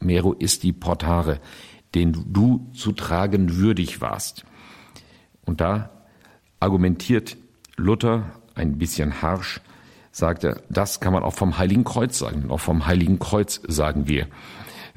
mero 0.01 0.35
isti 0.39 0.73
portare, 0.73 1.41
den 1.95 2.33
du 2.33 2.71
zu 2.75 2.93
tragen 2.93 3.57
würdig 3.57 4.01
warst. 4.01 4.45
Und 5.45 5.61
da 5.61 5.91
argumentiert 6.61 7.37
Luther 7.77 8.25
ein 8.55 8.79
bisschen 8.79 9.23
harsch, 9.23 9.61
sagt 10.11 10.45
er, 10.45 10.63
das 10.71 11.01
kann 11.01 11.13
man 11.13 11.23
auch 11.23 11.35
vom 11.35 11.59
Heiligen 11.59 11.85
Kreuz 11.85 12.19
sagen. 12.19 12.51
Auch 12.51 12.61
vom 12.61 12.87
Heiligen 12.87 13.19
Kreuz 13.19 13.61
sagen 13.69 14.09
wir, 14.09 14.27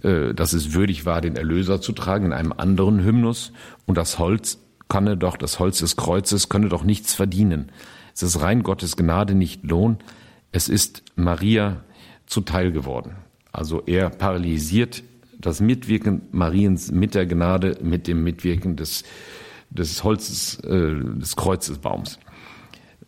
äh, 0.02 0.34
dass 0.34 0.54
es 0.54 0.74
würdig 0.74 1.06
war, 1.06 1.22
den 1.22 1.36
Erlöser 1.36 1.82
zu 1.82 1.92
tragen 1.92 2.28
in 2.28 2.34
einem 2.34 2.54
anderen 2.54 3.04
Hymnus. 3.04 3.52
Und 3.86 3.98
das 3.98 4.18
Holz 4.18 4.60
könne 4.88 5.18
doch, 5.18 5.36
das 5.36 5.60
Holz 5.60 5.80
des 5.80 5.98
Kreuzes 5.98 6.48
könne 6.48 6.70
doch 6.70 6.84
nichts 6.84 7.14
verdienen. 7.14 7.72
Es 8.22 8.36
ist 8.36 8.42
rein 8.42 8.64
Gottes 8.64 8.98
Gnade, 8.98 9.34
nicht 9.34 9.64
Lohn. 9.64 9.98
Es 10.52 10.68
ist 10.68 11.04
Maria 11.16 11.86
zuteil 12.26 12.74
geworden. 12.74 13.16
Also 13.54 13.82
er 13.86 14.10
paralysiert 14.10 15.04
das 15.40 15.62
Mitwirken 15.62 16.24
Mariens 16.32 16.92
mit 16.92 17.16
der 17.16 17.26
Gnade, 17.26 17.78
mit 17.82 18.10
dem 18.10 18.22
Mitwirken 18.26 18.76
des, 18.76 19.06
des 19.70 20.04
Holzes, 20.04 20.60
äh, 20.66 20.96
des 21.18 21.38
Kreuzesbaums. 21.38 22.20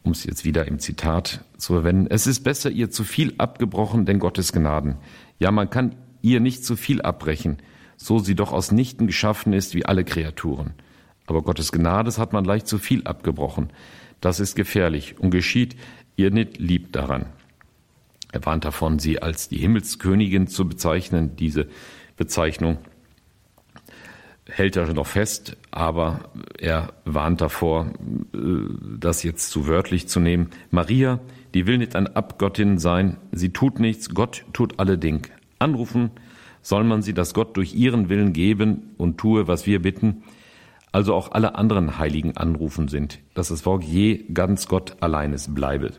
Um 0.04 0.13
es 0.13 0.24
jetzt 0.24 0.45
wieder 0.45 0.65
im 0.65 0.80
Zitat 0.80 1.43
zu 1.58 1.74
verwenden. 1.74 2.08
Es 2.10 2.26
ist 2.26 2.45
besser 2.45 2.71
ihr 2.71 2.89
zu 2.89 3.04
viel 3.04 3.34
abgebrochen, 3.38 4.06
denn 4.06 4.17
Gottes 4.17 4.54
Gnaden. 4.54 4.95
Ja, 5.39 5.52
man 5.52 5.69
kann 5.69 5.93
ihr 6.21 6.39
nicht 6.39 6.63
zu 6.63 6.78
viel 6.78 7.02
abbrechen, 7.02 7.58
so 7.97 8.19
sie 8.19 8.36
doch 8.36 8.54
aus 8.54 8.71
Nichten 8.71 9.08
geschaffen 9.08 9.52
ist 9.52 9.76
wie 9.76 9.86
alle 9.86 10.06
Kreaturen. 10.06 10.71
Aber 11.28 11.41
Gottes 11.41 11.74
Gnades 11.74 12.17
hat 12.17 12.32
man 12.32 12.45
leicht 12.45 12.65
zu 12.65 12.78
viel 12.78 13.04
abgebrochen. 13.04 13.71
Das 14.22 14.40
ist 14.40 14.56
gefährlich 14.56 15.20
und 15.20 15.32
geschieht 15.32 15.76
ihr 16.16 16.32
nicht 16.32 16.60
lieb 16.60 16.94
daran. 16.94 17.26
Er 18.32 18.46
warnt 18.46 18.64
davon, 18.64 19.00
sie 19.00 19.22
als 19.22 19.50
die 19.50 19.58
Himmelskönigin 19.58 20.48
zu 20.48 20.70
bezeichnen. 20.70 21.36
Diese 21.36 21.68
Bezeichnung 22.16 22.78
hält 24.48 24.76
er 24.76 24.94
noch 24.94 25.08
fest, 25.08 25.58
aber 25.72 26.32
er 26.58 26.94
warnt 27.06 27.42
davor, 27.42 27.94
äh, 28.34 28.38
das 28.98 29.24
jetzt 29.24 29.50
zu 29.50 29.68
wörtlich 29.68 30.08
zu 30.08 30.20
nehmen. 30.20 30.50
Maria, 30.70 31.20
die 31.54 31.68
will 31.68 31.78
nicht 31.78 31.96
ein 31.96 32.08
Abgottin 32.08 32.78
sein, 32.78 33.18
sie 33.32 33.52
tut 33.52 33.80
nichts, 33.80 34.10
Gott 34.14 34.46
tut 34.54 34.80
alle 34.80 34.98
Ding. 34.98 35.28
Anrufen 35.60 36.12
soll 36.62 36.84
man 36.84 37.02
sie, 37.02 37.14
dass 37.14 37.34
Gott 37.34 37.58
durch 37.58 37.74
ihren 37.74 38.10
Willen 38.10 38.34
geben 38.34 38.94
und 38.98 39.18
tue, 39.18 39.48
was 39.48 39.66
wir 39.66 39.82
bitten 39.82 40.24
also 40.91 41.13
auch 41.13 41.32
alle 41.32 41.56
anderen 41.56 41.97
Heiligen 41.97 42.38
anrufen 42.38 42.88
sind, 42.88 43.19
dass 43.34 43.49
das 43.49 43.62
Volk 43.62 43.84
je 43.84 44.25
ganz 44.34 44.67
Gott 44.67 44.97
alleines 45.01 45.54
bleibe. 45.54 45.91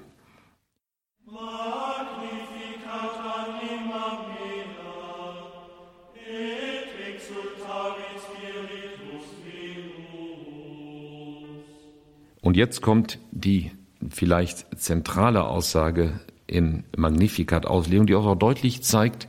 Und 12.42 12.57
jetzt 12.57 12.83
kommt 12.83 13.18
die 13.31 13.70
vielleicht 14.11 14.78
zentrale 14.78 15.44
Aussage 15.44 16.20
in 16.46 16.85
Magnificat-Auslegung, 16.96 18.07
die 18.07 18.16
auch 18.16 18.35
deutlich 18.35 18.83
zeigt, 18.83 19.28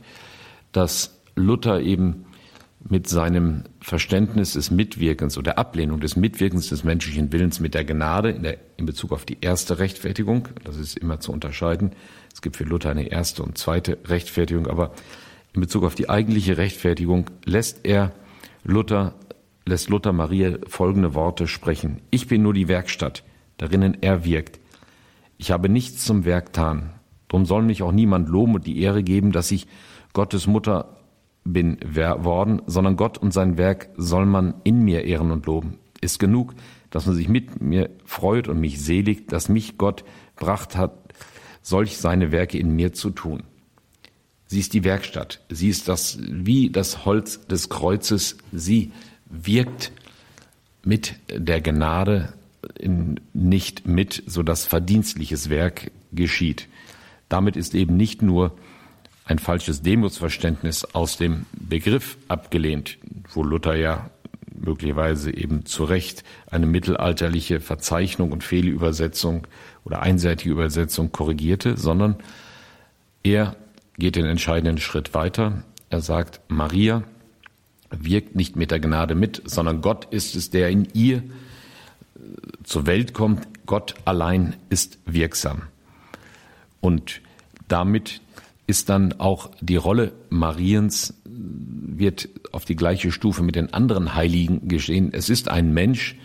dass 0.72 1.22
Luther 1.36 1.80
eben 1.80 2.26
mit 2.88 3.08
seinem 3.08 3.64
Verständnis 3.80 4.52
des 4.52 4.70
Mitwirkens 4.70 5.38
oder 5.38 5.56
Ablehnung 5.58 6.00
des 6.00 6.16
Mitwirkens 6.16 6.68
des 6.68 6.84
menschlichen 6.84 7.32
Willens 7.32 7.58
mit 7.58 7.74
der 7.74 7.84
Gnade 7.84 8.30
in, 8.30 8.42
der, 8.42 8.58
in 8.76 8.84
Bezug 8.84 9.12
auf 9.12 9.24
die 9.24 9.38
erste 9.40 9.78
Rechtfertigung, 9.78 10.48
das 10.64 10.76
ist 10.76 10.98
immer 10.98 11.18
zu 11.18 11.32
unterscheiden. 11.32 11.92
Es 12.32 12.42
gibt 12.42 12.56
für 12.56 12.64
Luther 12.64 12.90
eine 12.90 13.08
erste 13.08 13.42
und 13.42 13.56
zweite 13.56 13.98
Rechtfertigung, 14.04 14.66
aber 14.66 14.92
in 15.54 15.62
Bezug 15.62 15.84
auf 15.84 15.94
die 15.94 16.10
eigentliche 16.10 16.58
Rechtfertigung 16.58 17.30
lässt 17.44 17.86
er 17.86 18.12
Luther, 18.64 19.14
lässt 19.64 19.88
Luther 19.88 20.12
Maria 20.12 20.58
folgende 20.66 21.14
Worte 21.14 21.46
sprechen. 21.46 22.02
Ich 22.10 22.28
bin 22.28 22.42
nur 22.42 22.52
die 22.52 22.68
Werkstatt, 22.68 23.24
darinnen 23.56 23.96
er 24.02 24.24
wirkt. 24.24 24.60
Ich 25.38 25.50
habe 25.50 25.70
nichts 25.70 26.04
zum 26.04 26.26
Werk 26.26 26.46
getan. 26.46 26.90
Drum 27.28 27.46
soll 27.46 27.62
mich 27.62 27.82
auch 27.82 27.92
niemand 27.92 28.28
loben 28.28 28.56
und 28.56 28.66
die 28.66 28.80
Ehre 28.80 29.02
geben, 29.02 29.32
dass 29.32 29.50
ich 29.50 29.66
Gottes 30.12 30.46
Mutter 30.46 30.96
bin 31.44 31.78
worden, 31.94 32.62
sondern 32.66 32.96
Gott 32.96 33.18
und 33.18 33.32
sein 33.32 33.58
Werk 33.58 33.90
soll 33.96 34.26
man 34.26 34.54
in 34.64 34.82
mir 34.82 35.04
ehren 35.04 35.30
und 35.30 35.46
loben. 35.46 35.78
Ist 36.00 36.18
genug, 36.18 36.54
dass 36.90 37.06
man 37.06 37.14
sich 37.14 37.28
mit 37.28 37.60
mir 37.60 37.90
freut 38.04 38.48
und 38.48 38.60
mich 38.60 38.80
seligt, 38.80 39.32
dass 39.32 39.48
mich 39.48 39.78
Gott 39.78 40.04
bracht 40.36 40.76
hat, 40.76 40.92
solch 41.62 41.96
seine 41.98 42.32
Werke 42.32 42.58
in 42.58 42.74
mir 42.74 42.92
zu 42.92 43.10
tun. 43.10 43.42
Sie 44.46 44.60
ist 44.60 44.74
die 44.74 44.84
Werkstatt. 44.84 45.40
Sie 45.48 45.68
ist 45.68 45.88
das, 45.88 46.18
wie 46.20 46.70
das 46.70 47.04
Holz 47.04 47.46
des 47.46 47.68
Kreuzes. 47.68 48.36
Sie 48.52 48.92
wirkt 49.26 49.92
mit 50.84 51.16
der 51.28 51.60
Gnade 51.60 52.32
in, 52.78 53.20
nicht 53.32 53.86
mit, 53.86 54.22
so 54.26 54.42
dass 54.42 54.64
verdienstliches 54.64 55.50
Werk 55.50 55.90
geschieht. 56.12 56.68
Damit 57.28 57.56
ist 57.56 57.74
eben 57.74 57.96
nicht 57.96 58.22
nur 58.22 58.52
ein 59.24 59.38
falsches 59.38 59.82
Demutsverständnis 59.82 60.84
aus 60.84 61.16
dem 61.16 61.46
Begriff 61.52 62.18
abgelehnt, 62.28 62.98
wo 63.32 63.42
Luther 63.42 63.74
ja 63.74 64.10
möglicherweise 64.54 65.34
eben 65.34 65.66
zu 65.66 65.84
Recht 65.84 66.24
eine 66.50 66.66
mittelalterliche 66.66 67.60
Verzeichnung 67.60 68.32
und 68.32 68.44
Fehlübersetzung 68.44 69.46
oder 69.84 70.02
einseitige 70.02 70.50
Übersetzung 70.50 71.12
korrigierte, 71.12 71.76
sondern 71.76 72.16
er 73.22 73.56
geht 73.96 74.16
den 74.16 74.26
entscheidenden 74.26 74.78
Schritt 74.78 75.14
weiter. 75.14 75.64
Er 75.90 76.00
sagt, 76.00 76.40
Maria 76.48 77.02
wirkt 77.90 78.34
nicht 78.34 78.56
mit 78.56 78.70
der 78.70 78.80
Gnade 78.80 79.14
mit, 79.14 79.42
sondern 79.44 79.80
Gott 79.80 80.06
ist 80.12 80.34
es, 80.34 80.50
der 80.50 80.70
in 80.70 80.88
ihr 80.94 81.22
zur 82.64 82.86
Welt 82.86 83.14
kommt. 83.14 83.46
Gott 83.66 83.94
allein 84.04 84.56
ist 84.68 84.98
wirksam. 85.06 85.62
Und 86.80 87.20
damit 87.68 88.20
ist 88.66 88.88
dann 88.88 89.14
auch 89.20 89.50
die 89.60 89.76
Rolle 89.76 90.12
Mariens 90.30 91.14
wird 91.24 92.28
auf 92.52 92.64
die 92.64 92.76
gleiche 92.76 93.12
Stufe 93.12 93.42
mit 93.42 93.56
den 93.56 93.72
anderen 93.72 94.14
Heiligen 94.14 94.68
geschehen. 94.68 95.10
Es 95.12 95.28
ist 95.28 95.48
ein 95.48 95.72
Mensch, 95.72 96.16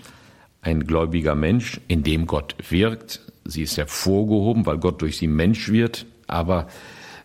ein 0.61 0.85
gläubiger 0.85 1.35
Mensch, 1.35 1.79
in 1.87 2.03
dem 2.03 2.27
Gott 2.27 2.55
wirkt. 2.69 3.21
Sie 3.45 3.63
ist 3.63 3.77
hervorgehoben, 3.77 4.65
weil 4.65 4.77
Gott 4.77 5.01
durch 5.01 5.17
sie 5.17 5.27
Mensch 5.27 5.69
wird, 5.69 6.05
aber 6.27 6.67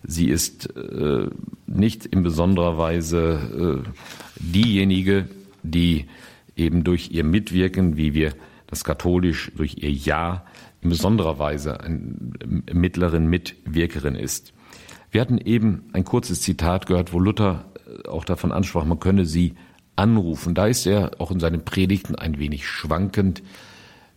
sie 0.02 0.28
ist 0.28 0.74
äh, 0.76 1.28
nicht 1.66 2.06
in 2.06 2.22
besonderer 2.22 2.78
Weise 2.78 3.84
äh, 3.84 3.88
diejenige, 4.40 5.28
die 5.62 6.06
eben 6.56 6.84
durch 6.84 7.10
ihr 7.10 7.24
Mitwirken, 7.24 7.96
wie 7.96 8.14
wir 8.14 8.34
das 8.66 8.84
katholisch 8.84 9.52
durch 9.56 9.76
ihr 9.78 9.90
Ja 9.90 10.44
in 10.82 10.90
besonderer 10.90 11.38
Weise 11.38 11.80
ein 11.80 12.34
Mittlerin, 12.72 13.26
Mitwirkerin 13.26 14.14
ist. 14.14 14.52
Wir 15.14 15.20
hatten 15.20 15.38
eben 15.38 15.84
ein 15.92 16.02
kurzes 16.02 16.40
Zitat 16.40 16.86
gehört, 16.86 17.12
wo 17.12 17.20
Luther 17.20 17.66
äh, 17.86 18.08
auch 18.08 18.24
davon 18.24 18.50
ansprach, 18.50 18.84
man 18.84 18.98
könne 18.98 19.26
sie 19.26 19.54
anrufen. 19.94 20.56
Da 20.56 20.66
ist 20.66 20.88
er 20.88 21.12
auch 21.20 21.30
in 21.30 21.38
seinen 21.38 21.64
Predigten 21.64 22.16
ein 22.16 22.40
wenig 22.40 22.66
schwankend. 22.66 23.40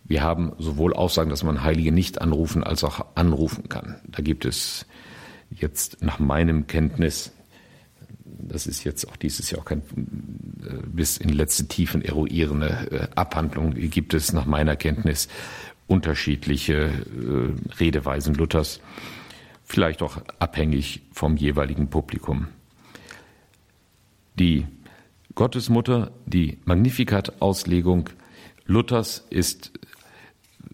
Wir 0.06 0.24
haben 0.24 0.54
sowohl 0.58 0.96
Aussagen, 0.96 1.30
dass 1.30 1.44
man 1.44 1.62
Heilige 1.62 1.92
nicht 1.92 2.20
anrufen, 2.20 2.64
als 2.64 2.84
auch 2.84 3.06
anrufen 3.14 3.70
kann. 3.70 3.98
Da 4.08 4.24
gibt 4.24 4.44
es 4.44 4.88
jetzt 5.52 6.02
nach 6.02 6.18
meinem 6.18 6.66
Kenntnis, 6.66 7.32
das 8.26 8.66
ist 8.66 8.84
jetzt 8.84 9.08
auch 9.08 9.18
dieses 9.18 9.52
Jahr 9.52 9.62
auch 9.62 9.66
kein 9.66 9.84
äh, 9.84 10.82
bis 10.88 11.18
in 11.18 11.30
letzte 11.30 11.68
Tiefen 11.68 12.02
eruierende 12.02 12.88
äh, 12.90 13.08
Abhandlung, 13.14 13.76
gibt 13.76 14.16
es 14.16 14.34
nach 14.34 14.48
meiner 14.48 14.76
Kenntnis 14.76 15.28
unterschiedliche 15.86 16.90
Redeweisen 17.80 18.34
Luthers, 18.34 18.82
vielleicht 19.68 20.02
auch 20.02 20.18
abhängig 20.40 21.02
vom 21.12 21.36
jeweiligen 21.36 21.90
Publikum. 21.90 22.48
Die 24.40 24.66
Gottesmutter, 25.36 26.12
die 26.26 26.58
Magnificat-Auslegung 26.66 28.10
Luthers 28.66 29.26
ist 29.30 29.72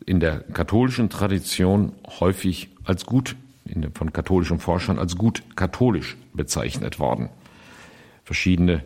in 0.05 0.19
der 0.19 0.39
katholischen 0.41 1.09
Tradition 1.09 1.93
häufig 2.19 2.69
als 2.83 3.05
gut, 3.05 3.35
von 3.93 4.13
katholischen 4.13 4.59
Forschern 4.59 4.99
als 4.99 5.17
gut 5.17 5.43
katholisch 5.55 6.15
bezeichnet 6.33 6.99
worden. 6.99 7.29
Verschiedene, 8.23 8.83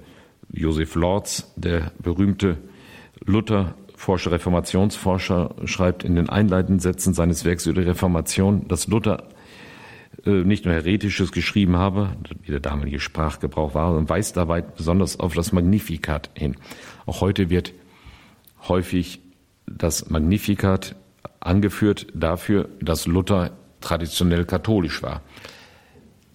Josef 0.52 0.96
Lorz, 0.96 1.52
der 1.58 1.92
berühmte 2.00 2.58
Luther, 3.26 3.76
Forscher, 3.96 4.32
Reformationsforscher, 4.32 5.56
schreibt 5.66 6.04
in 6.04 6.16
den 6.16 6.30
einleitenden 6.30 6.80
Sätzen 6.80 7.14
seines 7.14 7.44
Werks 7.44 7.66
über 7.66 7.82
die 7.82 7.88
Reformation, 7.88 8.68
dass 8.68 8.88
Luther 8.88 9.28
nicht 10.28 10.66
nur 10.66 10.74
Heretisches 10.74 11.32
geschrieben 11.32 11.78
habe, 11.78 12.16
wie 12.42 12.52
der 12.52 12.60
damalige 12.60 13.00
Sprachgebrauch 13.00 13.74
war, 13.74 13.96
und 13.96 14.10
weist 14.10 14.38
dabei 14.38 14.62
besonders 14.62 15.20
auf 15.20 15.34
das 15.34 15.52
Magnificat 15.52 16.30
hin. 16.34 16.56
Auch 17.06 17.22
heute 17.22 17.50
wird 17.50 17.74
häufig 18.68 19.22
das 19.66 20.10
Magnificat 20.10 20.96
angeführt 21.40 22.08
dafür, 22.14 22.70
dass 22.82 23.08
Luther 23.08 23.52
traditionell 23.82 24.46
katholisch 24.46 25.04
war. 25.04 25.22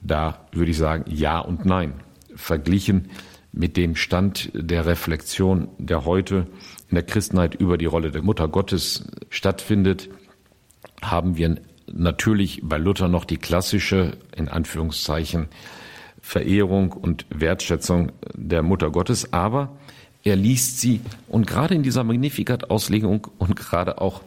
Da 0.01 0.47
würde 0.53 0.71
ich 0.71 0.79
sagen 0.79 1.05
ja 1.09 1.39
und 1.39 1.65
nein. 1.65 1.95
Verglichen 2.35 3.11
mit 3.53 3.77
dem 3.77 3.97
Stand 3.97 4.51
der 4.55 4.87
Reflexion, 4.87 5.69
der 5.79 6.05
heute 6.07 6.47
in 6.89 6.95
der 6.95 7.05
Christenheit 7.05 7.55
über 7.55 7.77
die 7.77 7.87
Rolle 7.87 8.11
der 8.11 8.23
Mutter 8.23 8.49
Gottes 8.49 9.07
stattfindet, 9.29 10.09
haben 11.03 11.37
wir 11.37 11.57
natürlich 11.93 12.61
bei 12.63 12.79
Luther 12.79 13.09
noch 13.09 13.25
die 13.25 13.39
klassische, 13.39 14.17
in 14.37 14.49
Anführungszeichen, 14.49 15.49
Verehrung 16.21 16.93
und 16.93 17.27
Wertschätzung 17.31 18.13
der 18.35 18.63
Mutter 18.63 18.91
Gottes, 18.91 19.33
aber 19.33 19.77
er 20.25 20.37
liest 20.37 20.81
sie 20.81 21.01
und 21.29 21.47
gerade 21.47 21.75
in 21.75 21.83
dieser 21.83 22.05
Magnificat-Auslegung 22.05 23.27
und 23.39 23.57
gerade 23.57 24.01
auch 24.01 24.23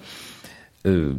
äh, 0.83 1.11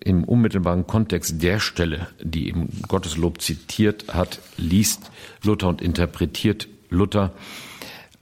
im 0.00 0.24
unmittelbaren 0.24 0.86
Kontext 0.86 1.42
der 1.42 1.60
Stelle, 1.60 2.08
die 2.22 2.50
im 2.50 2.68
Gotteslob 2.86 3.40
zitiert 3.40 4.14
hat, 4.14 4.40
liest 4.58 5.10
Luther 5.42 5.68
und 5.68 5.80
interpretiert 5.80 6.68
Luther 6.90 7.32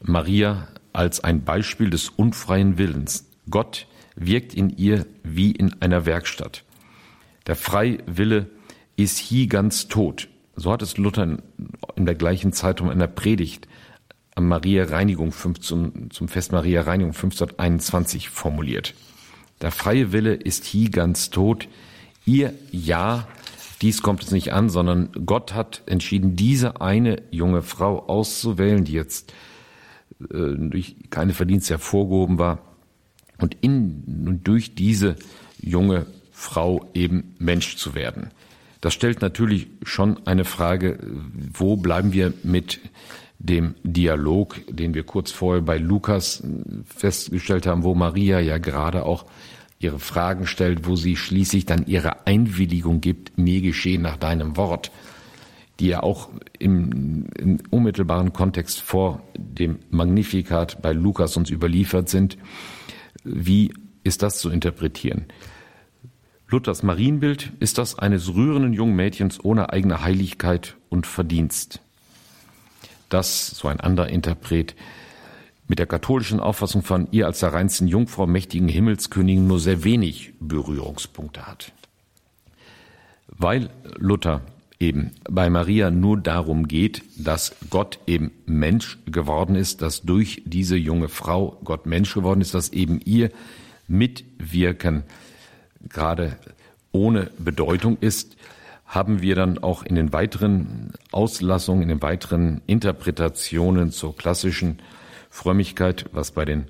Maria 0.01 0.69
als 0.93 1.23
ein 1.23 1.45
Beispiel 1.45 1.91
des 1.91 2.09
unfreien 2.09 2.79
Willens. 2.79 3.27
Gott 3.51 3.87
wirkt 4.15 4.55
in 4.55 4.71
ihr 4.71 5.07
wie 5.23 5.51
in 5.51 5.81
einer 5.83 6.07
Werkstatt. 6.07 6.65
Der 7.47 7.57
freie 7.57 7.99
Wille 8.07 8.47
ist 8.97 9.19
hier 9.19 9.47
ganz 9.47 9.89
tot. 9.89 10.29
So 10.57 10.73
hat 10.73 10.83
es 10.83 10.97
Luther 10.97 11.39
in 11.97 12.07
der 12.07 12.15
gleichen 12.15 12.53
Zeitung 12.53 12.91
in 12.91 12.99
der 12.99 13.07
Predigt 13.07 13.69
am 14.35 14.49
Maria 14.49 14.85
Reinigung 14.85 15.33
15, 15.33 16.11
zum 16.11 16.29
Fest 16.29 16.53
Maria 16.53 16.83
Reinigung 16.83 17.15
1521 17.15 18.29
formuliert. 18.29 18.95
Der 19.61 19.71
freie 19.71 20.13
Wille 20.13 20.35
ist 20.35 20.65
hier 20.65 20.91
ganz 20.91 21.31
tot. 21.31 21.69
Ihr 22.27 22.53
Ja, 22.71 23.27
dies 23.81 24.03
kommt 24.03 24.23
es 24.23 24.31
nicht 24.31 24.53
an, 24.53 24.69
sondern 24.69 25.11
Gott 25.25 25.55
hat 25.55 25.83
entschieden, 25.87 26.37
diese 26.37 26.81
eine 26.81 27.23
junge 27.31 27.63
Frau 27.63 28.07
auszuwählen, 28.09 28.85
die 28.85 28.93
jetzt 28.93 29.33
äh, 30.21 30.55
durch 30.57 30.97
keine 31.11 31.35
Verdienste 31.35 31.75
hervorgehoben 31.75 32.39
war 32.39 32.59
und 33.39 33.57
in 33.61 34.25
und 34.27 34.49
durch 34.49 34.75
diese 34.75 35.17
junge 35.61 36.07
Frau 36.39 36.87
eben 36.93 37.35
Mensch 37.39 37.77
zu 37.77 37.95
werden. 37.95 38.31
Das 38.83 38.93
stellt 38.93 39.23
natürlich 39.23 39.69
schon 39.83 40.27
eine 40.27 40.45
Frage, 40.45 40.99
wo 41.33 41.79
bleiben 41.79 42.13
wir 42.13 42.35
mit 42.43 42.79
dem 43.39 43.75
Dialog, 43.83 44.61
den 44.69 44.93
wir 44.93 45.05
kurz 45.05 45.31
vorher 45.31 45.63
bei 45.63 45.79
Lukas 45.79 46.43
festgestellt 46.85 47.67
haben, 47.67 47.85
wo 47.85 47.95
Maria 47.95 48.39
ja 48.39 48.59
gerade 48.59 49.07
auch 49.07 49.25
ihre 49.79 49.99
Fragen 49.99 50.47
stellt, 50.47 50.87
wo 50.87 50.95
sie 50.95 51.17
schließlich 51.17 51.65
dann 51.65 51.87
ihre 51.87 52.27
Einwilligung 52.27 53.01
gibt, 53.01 53.39
mir 53.39 53.63
geschehen 53.63 54.03
nach 54.03 54.19
deinem 54.19 54.59
Wort, 54.59 54.93
die 55.81 55.89
ja 55.89 56.03
auch 56.03 56.29
im, 56.59 57.29
im 57.39 57.61
unmittelbaren 57.71 58.35
Kontext 58.35 58.83
vor 58.83 59.23
dem 59.39 59.79
Magnifikat 59.89 60.83
bei 60.83 60.93
Lukas 60.93 61.39
uns 61.39 61.49
überliefert 61.49 62.11
sind. 62.11 62.37
Wie 63.25 63.73
ist 64.05 64.23
das 64.23 64.39
zu 64.39 64.51
interpretieren? 64.51 65.25
Luthers 66.49 66.85
Marienbild 66.85 67.53
ist 67.59 67.79
das 67.79 67.99
eines 67.99 68.35
rührenden 68.35 68.73
jungen 68.73 68.95
Mädchens 68.95 69.45
ohne 69.45 69.73
eigene 69.73 70.03
Heiligkeit 70.03 70.77
und 70.89 71.07
Verdienst. 71.07 71.81
Das, 73.09 73.49
so 73.49 73.67
ein 73.67 73.81
anderer 73.81 74.09
Interpret, 74.09 74.77
mit 75.67 75.81
der 75.81 75.87
katholischen 75.87 76.39
Auffassung 76.39 76.83
von 76.83 77.09
ihr 77.11 77.27
als 77.27 77.41
der 77.41 77.53
reinsten 77.53 77.89
Jungfrau 77.89 78.29
mächtigen 78.29 78.69
Himmelskönigin 78.69 79.49
nur 79.49 79.59
sehr 79.59 79.83
wenig 79.83 80.35
Berührungspunkte 80.39 81.49
hat. 81.49 81.73
Weil 83.27 83.71
Luther 83.97 84.43
eben 84.79 85.11
bei 85.29 85.51
Maria 85.51 85.91
nur 85.91 86.17
darum 86.17 86.69
geht, 86.69 87.03
dass 87.17 87.57
Gott 87.71 87.99
eben 88.07 88.31
Mensch 88.47 88.99
geworden 89.07 89.57
ist, 89.57 89.83
dass 89.83 90.03
durch 90.03 90.43
diese 90.45 90.77
junge 90.77 91.09
Frau 91.09 91.59
Gott 91.65 91.87
Mensch 91.87 92.15
geworden 92.15 92.41
ist, 92.41 92.55
dass 92.55 92.69
eben 92.69 93.01
ihr 93.05 93.31
Mitwirken 93.89 95.03
gerade 95.89 96.37
ohne 96.93 97.31
Bedeutung 97.39 97.99
ist, 98.01 98.37
haben 98.87 99.21
wir 99.21 99.35
dann 99.35 99.59
auch 99.59 99.83
in 99.83 99.97
den 99.97 100.13
weiteren 100.13 100.93
Auslassungen, 101.13 101.83
in 101.83 101.89
den 101.89 102.03
weiteren 102.03 102.63
Interpretationen 102.67 103.91
zur 103.91 104.17
klassischen 104.17 104.79
Frömmigkeit, 105.29 106.07
was 106.13 106.31
bei 106.31 106.45
den 106.45 106.67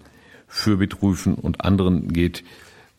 Fürbittrufen 0.48 1.34
und 1.34 1.62
anderen 1.62 2.08
geht, 2.08 2.42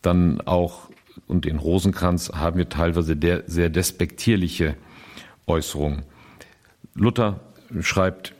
dann 0.02 0.40
auch 0.42 0.88
und 1.26 1.44
den 1.44 1.58
Rosenkranz 1.58 2.30
haben 2.34 2.58
wir 2.58 2.68
teilweise 2.68 3.16
der, 3.16 3.42
sehr 3.46 3.70
despektierliche 3.70 4.76
Äußerungen. 5.46 6.02
Luther 6.94 7.40
schreibt 7.80 8.34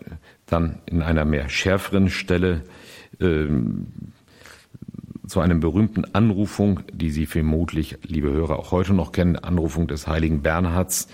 dann 0.46 0.78
in 0.86 1.02
einer 1.02 1.24
mehr 1.24 1.48
schärferen 1.48 2.08
Stelle 2.08 2.62
äh, 3.20 3.46
zu 5.28 5.40
einem 5.40 5.60
berühmten 5.60 6.04
Anrufung, 6.14 6.80
die 6.92 7.10
Sie 7.10 7.26
vermutlich, 7.26 7.98
liebe 8.02 8.30
Hörer, 8.30 8.58
auch 8.58 8.72
heute 8.72 8.94
noch 8.94 9.12
kennen, 9.12 9.36
Anrufung 9.36 9.86
des 9.86 10.06
heiligen 10.06 10.42
Bernhards, 10.42 11.08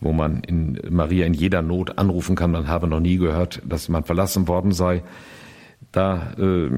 wo 0.00 0.12
man 0.12 0.40
in 0.40 0.80
Maria 0.88 1.26
in 1.26 1.34
jeder 1.34 1.62
Not 1.62 1.98
anrufen 1.98 2.34
kann. 2.34 2.50
Man 2.50 2.68
habe 2.68 2.88
noch 2.88 3.00
nie 3.00 3.18
gehört, 3.18 3.62
dass 3.68 3.88
man 3.88 4.04
verlassen 4.04 4.48
worden 4.48 4.72
sei. 4.72 5.02
Da 5.92 6.32
äh, 6.38 6.70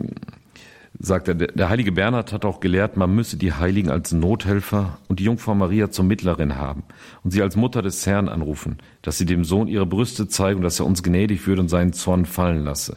sagt 0.98 1.28
er, 1.28 1.34
der 1.34 1.68
heilige 1.68 1.92
Bernhard 1.92 2.32
hat 2.32 2.44
auch 2.44 2.60
gelehrt, 2.60 2.96
man 2.96 3.14
müsse 3.14 3.36
die 3.36 3.52
Heiligen 3.52 3.90
als 3.90 4.12
Nothelfer 4.12 4.98
und 5.08 5.20
die 5.20 5.24
Jungfrau 5.24 5.54
Maria 5.54 5.90
zur 5.90 6.04
Mittlerin 6.04 6.56
haben 6.56 6.82
und 7.22 7.30
sie 7.30 7.42
als 7.42 7.56
Mutter 7.56 7.82
des 7.82 8.06
Herrn 8.06 8.28
anrufen, 8.28 8.78
dass 9.02 9.16
sie 9.16 9.26
dem 9.26 9.44
Sohn 9.44 9.68
ihre 9.68 9.86
Brüste 9.86 10.28
zeigen 10.28 10.62
dass 10.62 10.80
er 10.80 10.86
uns 10.86 11.02
gnädig 11.02 11.46
wird 11.46 11.58
und 11.58 11.68
seinen 11.68 11.92
Zorn 11.92 12.26
fallen 12.26 12.64
lasse. 12.64 12.96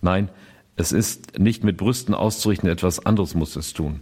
Nein, 0.00 0.30
es 0.82 0.90
ist 0.90 1.38
nicht 1.38 1.62
mit 1.62 1.76
Brüsten 1.76 2.12
auszurichten, 2.12 2.68
etwas 2.68 3.06
anderes 3.06 3.34
muss 3.34 3.54
es 3.54 3.72
tun. 3.72 4.00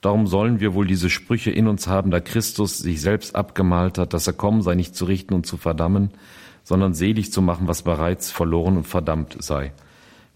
Darum 0.00 0.26
sollen 0.26 0.60
wir 0.60 0.74
wohl 0.74 0.86
diese 0.86 1.10
Sprüche 1.10 1.50
in 1.50 1.66
uns 1.66 1.88
haben, 1.88 2.10
da 2.10 2.20
Christus 2.20 2.78
sich 2.78 3.00
selbst 3.00 3.34
abgemalt 3.34 3.98
hat, 3.98 4.12
dass 4.12 4.26
er 4.26 4.32
kommen 4.32 4.62
sei, 4.62 4.74
nicht 4.74 4.94
zu 4.94 5.06
richten 5.06 5.34
und 5.34 5.44
zu 5.44 5.56
verdammen, 5.56 6.10
sondern 6.62 6.94
selig 6.94 7.32
zu 7.32 7.42
machen, 7.42 7.66
was 7.66 7.82
bereits 7.82 8.30
verloren 8.30 8.76
und 8.76 8.86
verdammt 8.86 9.36
sei. 9.40 9.72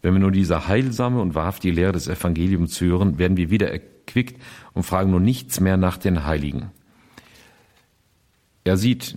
Wenn 0.03 0.14
wir 0.14 0.21
nur 0.21 0.33
diese 0.33 0.69
heilsame 0.69 1.21
und 1.21 1.35
wahrhaftige 1.35 1.75
Lehre 1.75 1.93
des 1.93 2.09
Evangeliums 2.09 2.81
hören, 2.81 3.19
werden 3.19 3.37
wir 3.37 3.51
wieder 3.51 3.71
erquickt 3.71 4.41
und 4.73 4.83
fragen 4.83 5.11
nur 5.11 5.21
nichts 5.21 5.61
mehr 5.61 5.77
nach 5.77 5.97
den 5.97 6.25
Heiligen. 6.25 6.71
Er 8.64 8.77
sieht, 8.77 9.17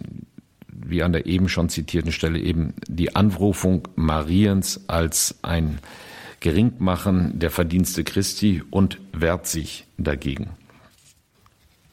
wie 0.67 1.01
an 1.01 1.13
der 1.13 1.25
eben 1.25 1.49
schon 1.49 1.69
zitierten 1.69 2.11
Stelle 2.11 2.39
eben, 2.39 2.73
die 2.87 3.15
Anrufung 3.15 3.87
Mariens 3.95 4.85
als 4.87 5.39
ein 5.41 5.79
Geringmachen 6.41 7.39
der 7.39 7.51
Verdienste 7.51 8.03
Christi 8.03 8.61
und 8.69 8.99
wehrt 9.13 9.47
sich 9.47 9.85
dagegen. 9.97 10.49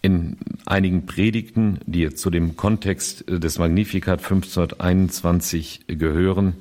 In 0.01 0.37
einigen 0.65 1.07
Predigten, 1.07 1.81
die 1.87 2.13
zu 2.15 2.31
dem 2.31 2.57
Kontext 2.57 3.25
des 3.29 3.59
Magnificat 3.59 4.21
1521 4.21 5.83
gehören, 5.87 6.55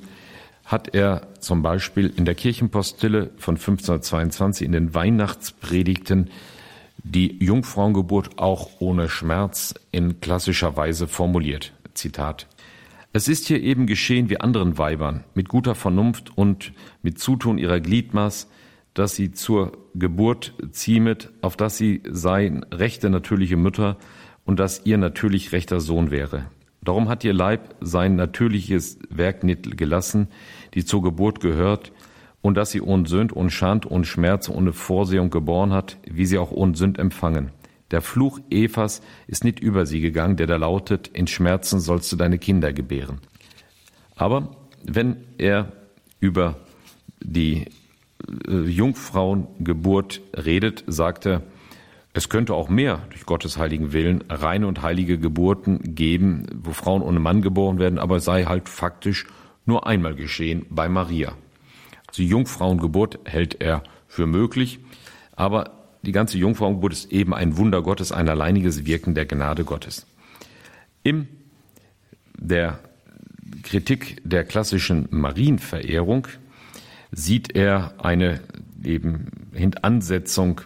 hat 0.64 0.94
er 0.94 1.28
zum 1.40 1.62
Beispiel 1.62 2.12
in 2.14 2.26
der 2.26 2.34
Kirchenpostille 2.34 3.30
von 3.38 3.56
1522 3.56 4.66
in 4.66 4.72
den 4.72 4.94
Weihnachtspredigten 4.94 6.30
die 7.02 7.42
Jungfrauengeburt 7.42 8.38
auch 8.38 8.68
ohne 8.80 9.08
Schmerz 9.08 9.74
in 9.92 10.20
klassischer 10.20 10.76
Weise 10.76 11.08
formuliert. 11.08 11.72
Zitat. 11.94 12.46
Es 13.18 13.26
ist 13.26 13.48
hier 13.48 13.60
eben 13.60 13.88
geschehen 13.88 14.30
wie 14.30 14.38
anderen 14.38 14.78
Weibern, 14.78 15.24
mit 15.34 15.48
guter 15.48 15.74
Vernunft 15.74 16.38
und 16.38 16.72
mit 17.02 17.18
Zutun 17.18 17.58
ihrer 17.58 17.80
Gliedmaß, 17.80 18.48
dass 18.94 19.16
sie 19.16 19.32
zur 19.32 19.72
Geburt 19.96 20.54
ziemet, 20.70 21.32
auf 21.42 21.56
dass 21.56 21.76
sie 21.76 22.00
seien 22.08 22.62
rechte 22.70 23.10
natürliche 23.10 23.56
Mütter 23.56 23.96
und 24.44 24.60
dass 24.60 24.82
ihr 24.86 24.98
natürlich 24.98 25.50
rechter 25.50 25.80
Sohn 25.80 26.12
wäre. 26.12 26.44
Darum 26.80 27.08
hat 27.08 27.24
ihr 27.24 27.32
Leib 27.32 27.74
sein 27.80 28.14
natürliches 28.14 29.00
Werk 29.10 29.42
nicht 29.42 29.76
gelassen, 29.76 30.28
die 30.74 30.84
zur 30.84 31.02
Geburt 31.02 31.40
gehört, 31.40 31.90
und 32.40 32.56
dass 32.56 32.70
sie 32.70 32.80
ohne 32.80 33.08
Sünd, 33.08 33.34
ohne 33.34 33.50
Schand, 33.50 33.90
ohne 33.90 34.04
Schmerz, 34.04 34.48
ohne 34.48 34.72
Vorsehung 34.72 35.30
geboren 35.30 35.72
hat, 35.72 35.98
wie 36.08 36.24
sie 36.24 36.38
auch 36.38 36.52
ohne 36.52 36.76
Sünd 36.76 37.00
empfangen. 37.00 37.50
Der 37.90 38.02
Fluch 38.02 38.38
Evas 38.50 39.00
ist 39.26 39.44
nicht 39.44 39.60
über 39.60 39.86
sie 39.86 40.00
gegangen, 40.00 40.36
der 40.36 40.46
da 40.46 40.56
lautet, 40.56 41.08
in 41.08 41.26
Schmerzen 41.26 41.80
sollst 41.80 42.12
du 42.12 42.16
deine 42.16 42.38
Kinder 42.38 42.72
gebären. 42.72 43.20
Aber 44.16 44.56
wenn 44.84 45.16
er 45.38 45.72
über 46.20 46.56
die 47.20 47.66
äh, 48.48 48.60
Jungfrauengeburt 48.62 50.20
redet, 50.36 50.84
sagt 50.86 51.26
er, 51.26 51.42
es 52.12 52.28
könnte 52.28 52.54
auch 52.54 52.68
mehr 52.68 53.02
durch 53.10 53.26
Gottes 53.26 53.58
heiligen 53.58 53.92
Willen 53.92 54.24
reine 54.28 54.66
und 54.66 54.82
heilige 54.82 55.18
Geburten 55.18 55.94
geben, 55.94 56.46
wo 56.62 56.72
Frauen 56.72 57.02
ohne 57.02 57.20
Mann 57.20 57.42
geboren 57.42 57.78
werden, 57.78 57.98
aber 57.98 58.16
es 58.16 58.24
sei 58.24 58.44
halt 58.44 58.68
faktisch 58.68 59.26
nur 59.66 59.86
einmal 59.86 60.14
geschehen 60.14 60.66
bei 60.68 60.88
Maria. 60.88 61.34
Also 62.08 62.22
die 62.22 62.28
Jungfrauengeburt 62.28 63.20
hält 63.24 63.60
er 63.60 63.82
für 64.08 64.26
möglich, 64.26 64.80
aber 65.36 65.77
die 66.08 66.12
ganze 66.12 66.38
Jungfrauengeburt 66.38 66.94
ist 66.94 67.12
eben 67.12 67.34
ein 67.34 67.58
Wunder 67.58 67.82
Gottes, 67.82 68.12
ein 68.12 68.30
alleiniges 68.30 68.86
Wirken 68.86 69.14
der 69.14 69.26
Gnade 69.26 69.64
Gottes. 69.64 70.06
In 71.02 71.28
der 72.38 72.78
Kritik 73.62 74.22
der 74.24 74.44
klassischen 74.44 75.06
Marienverehrung 75.10 76.26
sieht 77.12 77.54
er 77.54 77.92
eine 77.98 78.40
eben 78.82 79.50
Hintansetzung, 79.52 80.62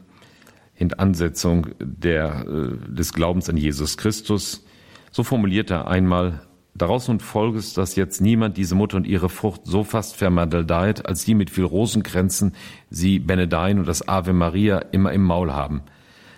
Hintansetzung 0.75 1.67
der, 1.81 2.47
äh, 2.47 2.95
des 2.95 3.13
Glaubens 3.13 3.49
an 3.49 3.57
Jesus 3.57 3.97
Christus. 3.97 4.65
So 5.11 5.25
formuliert 5.25 5.73
er 5.73 5.89
einmal 5.89 6.47
Daraus 6.75 7.09
nun 7.09 7.21
folgt, 7.21 7.77
dass 7.77 7.97
jetzt 7.97 8.21
niemand 8.21 8.57
diese 8.57 8.75
Mutter 8.75 8.97
und 8.97 9.07
ihre 9.07 9.29
Frucht 9.29 9.63
so 9.65 9.85
fast 9.85 10.17
vermadelt, 10.17 11.07
als 11.07 11.25
die 11.25 11.35
mit 11.35 11.51
viel 11.51 11.65
Rosenkränzen 11.65 12.55
sie 12.89 13.19
Benedein 13.19 13.79
und 13.79 13.87
das 13.87 14.09
Ave 14.09 14.33
Maria 14.33 14.79
immer 14.79 15.13
im 15.13 15.23
Maul 15.23 15.53
haben. 15.53 15.83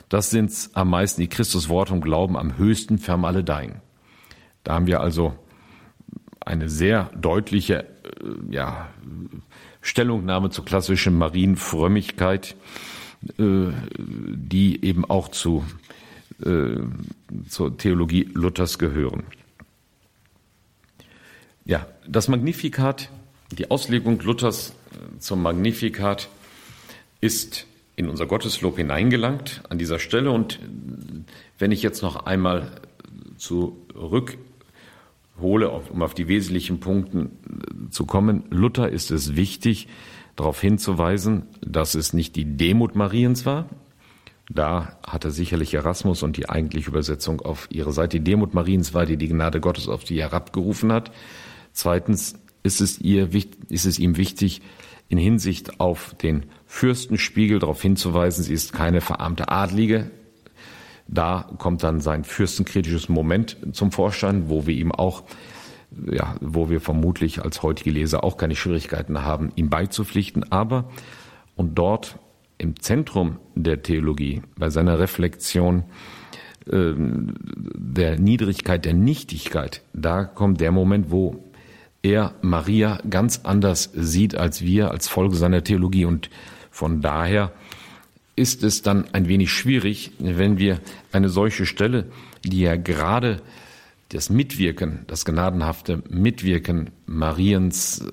Das 0.08 0.30
sind's 0.30 0.70
am 0.74 0.90
meisten, 0.90 1.20
die 1.20 1.28
Christus 1.28 1.68
Wort 1.68 1.90
und 1.90 2.00
Glauben 2.00 2.36
am 2.36 2.58
höchsten 2.58 2.98
vermaledeien. 2.98 3.80
Da 4.64 4.74
haben 4.74 4.86
wir 4.86 5.00
also 5.00 5.34
eine 6.40 6.68
sehr 6.68 7.10
deutliche 7.16 7.84
äh, 7.84 7.86
ja, 8.50 8.88
Stellungnahme 9.80 10.50
zur 10.50 10.64
klassischen 10.64 11.16
Marienfrömmigkeit, 11.16 12.56
äh, 13.38 13.68
die 13.96 14.84
eben 14.84 15.04
auch 15.04 15.28
zu, 15.28 15.64
äh, 16.44 16.76
zur 17.48 17.76
Theologie 17.76 18.28
Luthers 18.34 18.78
gehören. 18.78 19.24
Ja, 21.66 21.86
das 22.06 22.28
Magnifikat, 22.28 23.08
die 23.50 23.70
Auslegung 23.70 24.20
Luthers 24.20 24.74
äh, 24.92 25.18
zum 25.18 25.42
Magnifikat 25.42 26.28
ist 27.22 27.66
in 27.96 28.10
unser 28.10 28.26
Gotteslob 28.26 28.76
hineingelangt 28.76 29.62
an 29.70 29.78
dieser 29.78 29.98
Stelle. 29.98 30.30
Und 30.30 30.56
äh, 30.56 30.58
wenn 31.58 31.72
ich 31.72 31.82
jetzt 31.82 32.02
noch 32.02 32.26
einmal 32.26 32.70
zurückhole, 33.38 34.38
um 35.38 36.02
auf 36.02 36.12
die 36.12 36.28
wesentlichen 36.28 36.80
Punkte 36.80 37.18
äh, 37.18 37.28
zu 37.88 38.04
kommen, 38.04 38.44
Luther 38.50 38.90
ist 38.90 39.10
es 39.10 39.34
wichtig, 39.34 39.88
darauf 40.36 40.60
hinzuweisen, 40.60 41.44
dass 41.62 41.94
es 41.94 42.12
nicht 42.12 42.36
die 42.36 42.44
Demut 42.44 42.94
Mariens 42.94 43.46
war. 43.46 43.70
Da 44.50 44.98
hatte 45.06 45.30
sicherlich 45.30 45.72
Erasmus 45.72 46.22
und 46.22 46.36
die 46.36 46.50
eigentliche 46.50 46.90
Übersetzung 46.90 47.40
auf 47.40 47.68
ihre 47.70 47.94
Seite. 47.94 48.18
Die 48.18 48.24
Demut 48.24 48.52
Mariens 48.52 48.92
war, 48.92 49.06
die 49.06 49.16
die 49.16 49.28
Gnade 49.28 49.60
Gottes 49.60 49.88
auf 49.88 50.04
sie 50.06 50.20
herabgerufen 50.20 50.92
hat. 50.92 51.10
Zweitens 51.74 52.36
ist 52.62 52.80
es, 52.80 53.00
ihr, 53.00 53.28
ist 53.68 53.84
es 53.84 53.98
ihm 53.98 54.16
wichtig, 54.16 54.62
in 55.08 55.18
Hinsicht 55.18 55.80
auf 55.80 56.14
den 56.14 56.46
Fürstenspiegel 56.66 57.58
darauf 57.58 57.82
hinzuweisen, 57.82 58.42
sie 58.42 58.54
ist 58.54 58.72
keine 58.72 59.00
verarmte 59.00 59.50
Adlige. 59.50 60.10
Da 61.06 61.50
kommt 61.58 61.82
dann 61.82 62.00
sein 62.00 62.24
fürstenkritisches 62.24 63.10
Moment 63.10 63.58
zum 63.72 63.92
Vorschein, 63.92 64.48
wo 64.48 64.66
wir 64.66 64.74
ihm 64.74 64.92
auch, 64.92 65.24
ja, 66.10 66.36
wo 66.40 66.70
wir 66.70 66.80
vermutlich 66.80 67.42
als 67.42 67.62
heutige 67.62 67.90
Leser 67.90 68.24
auch 68.24 68.38
keine 68.38 68.56
Schwierigkeiten 68.56 69.22
haben, 69.22 69.52
ihm 69.56 69.68
beizupflichten. 69.68 70.50
Aber, 70.50 70.90
und 71.56 71.76
dort 71.76 72.18
im 72.56 72.80
Zentrum 72.80 73.38
der 73.54 73.82
Theologie, 73.82 74.42
bei 74.56 74.70
seiner 74.70 74.98
Reflexion 74.98 75.84
äh, 76.66 76.94
der 76.96 78.18
Niedrigkeit, 78.18 78.84
der 78.86 78.94
Nichtigkeit, 78.94 79.82
da 79.92 80.24
kommt 80.24 80.60
der 80.60 80.72
Moment, 80.72 81.10
wo 81.10 81.44
er 82.04 82.34
Maria 82.42 83.00
ganz 83.08 83.40
anders 83.44 83.90
sieht 83.94 84.36
als 84.36 84.62
wir 84.62 84.90
als 84.90 85.08
Folge 85.08 85.36
seiner 85.36 85.64
Theologie. 85.64 86.04
Und 86.04 86.28
von 86.70 87.00
daher 87.00 87.50
ist 88.36 88.62
es 88.62 88.82
dann 88.82 89.06
ein 89.12 89.26
wenig 89.26 89.50
schwierig, 89.50 90.12
wenn 90.18 90.58
wir 90.58 90.80
eine 91.12 91.30
solche 91.30 91.66
Stelle, 91.66 92.06
die 92.44 92.60
ja 92.60 92.76
gerade 92.76 93.40
das 94.10 94.28
Mitwirken, 94.28 95.00
das 95.06 95.24
gnadenhafte 95.24 96.02
Mitwirken 96.08 96.90
Mariens 97.06 98.00
äh, 98.00 98.10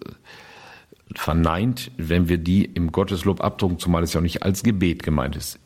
verneint, 1.13 1.91
wenn 1.97 2.30
wir 2.30 2.38
die 2.38 2.63
im 2.63 2.93
Gotteslob 2.93 3.43
abdrucken, 3.43 3.77
zumal 3.77 4.04
es 4.04 4.13
ja 4.13 4.19
auch 4.19 4.23
nicht 4.23 4.41
als 4.41 4.63
Gebet 4.63 5.04
gemeint 5.04 5.36
ist. 5.36 5.60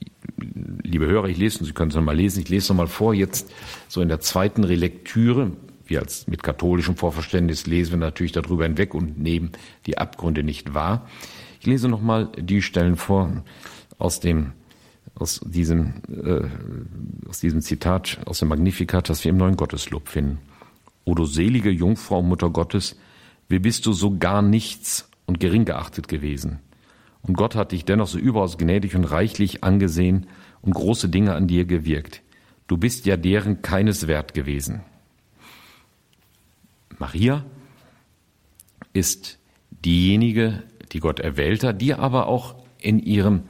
Liebe 0.82 1.06
Hörer, 1.06 1.28
ich 1.28 1.38
lese, 1.38 1.64
Sie 1.64 1.74
können 1.74 1.92
es 1.92 1.96
nochmal 1.96 2.16
lesen, 2.16 2.42
ich 2.42 2.50
lese 2.50 2.74
nochmal 2.74 2.88
vor, 2.88 3.14
jetzt 3.14 3.52
so 3.88 4.02
in 4.02 4.10
der 4.10 4.20
zweiten 4.20 4.64
Relektüre, 4.64 5.52
wir 5.88 6.00
als 6.00 6.28
mit 6.28 6.44
katholischem 6.44 6.96
Vorverständnis 6.96 7.68
lesen 7.68 7.92
wir 7.92 7.98
natürlich 7.98 8.32
darüber 8.32 8.64
hinweg 8.64 8.94
und 8.94 9.20
nehmen 9.20 9.52
die 9.86 9.98
Abgründe 9.98 10.44
nicht 10.44 10.74
wahr. 10.74 11.08
Ich 11.60 11.66
lese 11.66 11.88
nochmal 11.90 12.32
die 12.38 12.62
Stellen 12.62 12.96
vor 12.96 13.44
aus 13.98 14.20
dem 14.20 14.54
aus 15.18 15.40
diesem, 15.46 16.02
äh, 16.10 17.30
aus 17.30 17.40
diesem 17.40 17.62
Zitat 17.62 18.20
aus 18.26 18.40
dem 18.40 18.50
Magnificat, 18.50 19.10
das 19.10 19.24
wir 19.24 19.30
im 19.30 19.38
neuen 19.38 19.56
Gotteslob 19.56 20.10
finden. 20.10 20.40
O 21.06 21.16
du 21.16 21.26
selige 21.26 21.70
Jungfrau, 21.70 22.22
Mutter 22.22 22.50
Gottes, 22.50 22.98
wie 23.48 23.60
bist 23.60 23.86
du 23.86 23.94
so 23.94 24.18
gar 24.18 24.42
nichts 24.42 25.10
und 25.26 25.40
gering 25.40 25.66
geachtet 25.66 26.08
gewesen. 26.08 26.60
Und 27.22 27.38
Gott 27.38 27.56
hat 27.56 27.72
dich 27.72 27.86
dennoch 27.86 28.08
so 28.08 28.20
überaus 28.20 28.58
gnädig 28.58 28.96
und 28.96 29.06
reichlich 29.06 29.64
angesehen 29.64 30.28
und 30.62 30.74
große 30.74 31.10
Dinge 31.10 31.34
an 31.34 31.48
dir 31.48 31.66
gewirkt. 31.66 32.22
Du 32.68 32.78
bist 32.78 33.06
ja 33.06 33.18
deren 33.18 33.62
keines 33.62 34.08
wert 34.08 34.34
gewesen. 34.34 34.82
Maria 37.00 37.46
ist 38.94 39.40
diejenige, 39.70 40.64
die 40.92 41.00
Gott 41.00 41.20
erwählt 41.20 41.64
hat, 41.64 41.82
die 41.82 41.94
aber 41.94 42.28
auch 42.28 42.56
in 42.80 43.00
ihrem 43.00 43.44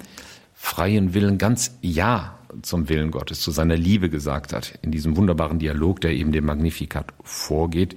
freien 0.53 1.13
Willen 1.13 1.37
ganz 1.37 1.77
Ja 1.81 2.39
zum 2.61 2.89
Willen 2.89 3.11
Gottes, 3.11 3.41
zu 3.41 3.51
seiner 3.51 3.75
Liebe 3.75 4.09
gesagt 4.09 4.53
hat. 4.53 4.79
In 4.81 4.91
diesem 4.91 5.17
wunderbaren 5.17 5.59
Dialog, 5.59 6.01
der 6.01 6.11
eben 6.11 6.31
dem 6.31 6.45
Magnificat 6.45 7.13
vorgeht, 7.23 7.95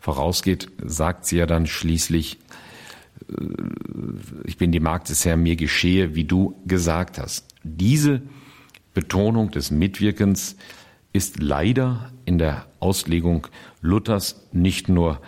vorausgeht, 0.00 0.68
sagt 0.84 1.26
sie 1.26 1.36
ja 1.36 1.46
dann 1.46 1.66
schließlich, 1.66 2.38
äh, 3.28 3.34
ich 4.44 4.56
bin 4.56 4.72
die 4.72 4.80
Magd 4.80 5.10
des 5.10 5.24
Herrn, 5.24 5.42
mir 5.42 5.56
geschehe, 5.56 6.14
wie 6.14 6.24
du 6.24 6.60
gesagt 6.66 7.18
hast. 7.18 7.46
Diese 7.62 8.22
Betonung 8.94 9.50
des 9.50 9.70
Mitwirkens 9.70 10.56
ist 11.12 11.42
leider 11.42 12.10
in 12.24 12.38
der 12.38 12.66
Auslegung 12.80 13.46
Luthers 13.80 14.48
nicht 14.52 14.88
nur 14.88 15.20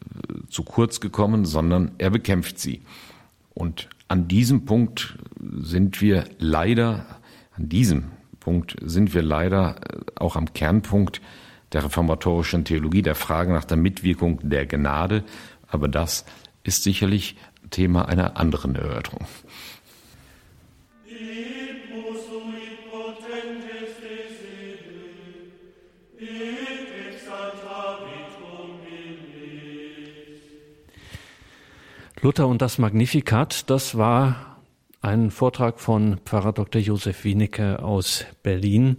äh, 0.00 0.46
zu 0.48 0.62
kurz 0.62 1.00
gekommen, 1.00 1.44
sondern 1.44 1.92
er 1.98 2.10
bekämpft 2.10 2.58
sie. 2.58 2.82
Und 3.54 3.88
an 4.08 4.28
diesem 4.28 4.64
Punkt 4.64 5.18
sind 5.38 6.00
wir 6.00 6.24
leider, 6.38 7.06
an 7.56 7.68
diesem 7.68 8.04
Punkt 8.40 8.76
sind 8.82 9.14
wir 9.14 9.22
leider 9.22 9.76
äh, 9.76 10.00
auch 10.16 10.36
am 10.36 10.52
Kernpunkt 10.52 11.20
der 11.72 11.84
reformatorischen 11.84 12.64
Theologie, 12.64 13.02
der 13.02 13.14
Frage 13.14 13.52
nach 13.52 13.64
der 13.64 13.76
Mitwirkung 13.76 14.40
der 14.42 14.66
Gnade. 14.66 15.24
Aber 15.68 15.86
das 15.86 16.24
ist 16.64 16.82
sicherlich 16.82 17.36
Thema 17.70 18.08
einer 18.08 18.36
anderen 18.36 18.74
Erörterung. 18.74 19.26
Luther 32.22 32.48
und 32.48 32.60
das 32.60 32.76
Magnificat, 32.76 33.70
das 33.70 33.96
war 33.96 34.58
ein 35.00 35.30
Vortrag 35.30 35.80
von 35.80 36.18
Pfarrer 36.26 36.52
Dr. 36.52 36.78
Josef 36.82 37.24
Wienicke 37.24 37.82
aus 37.82 38.26
Berlin. 38.42 38.98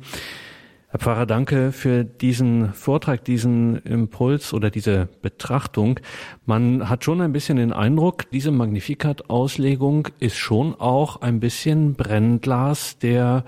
Herr 0.87 0.99
Pfarrer, 0.99 1.27
danke 1.27 1.71
für 1.71 2.03
diesen 2.03 2.73
Vortrag, 2.73 3.23
diesen 3.23 3.77
Impuls 3.83 4.55
oder 4.55 4.71
diese 4.71 5.07
Betrachtung. 5.21 5.99
Man 6.47 6.89
hat 6.89 7.03
schon 7.03 7.21
ein 7.21 7.31
bisschen 7.31 7.57
den 7.57 7.73
Eindruck, 7.73 8.27
diese 8.31 8.49
Magnificat-Auslegung 8.49 10.07
ist 10.19 10.37
schon 10.37 10.73
auch 10.73 11.21
ein 11.21 11.39
bisschen 11.39 11.93
Brennglas 11.93 12.97
der 12.97 13.45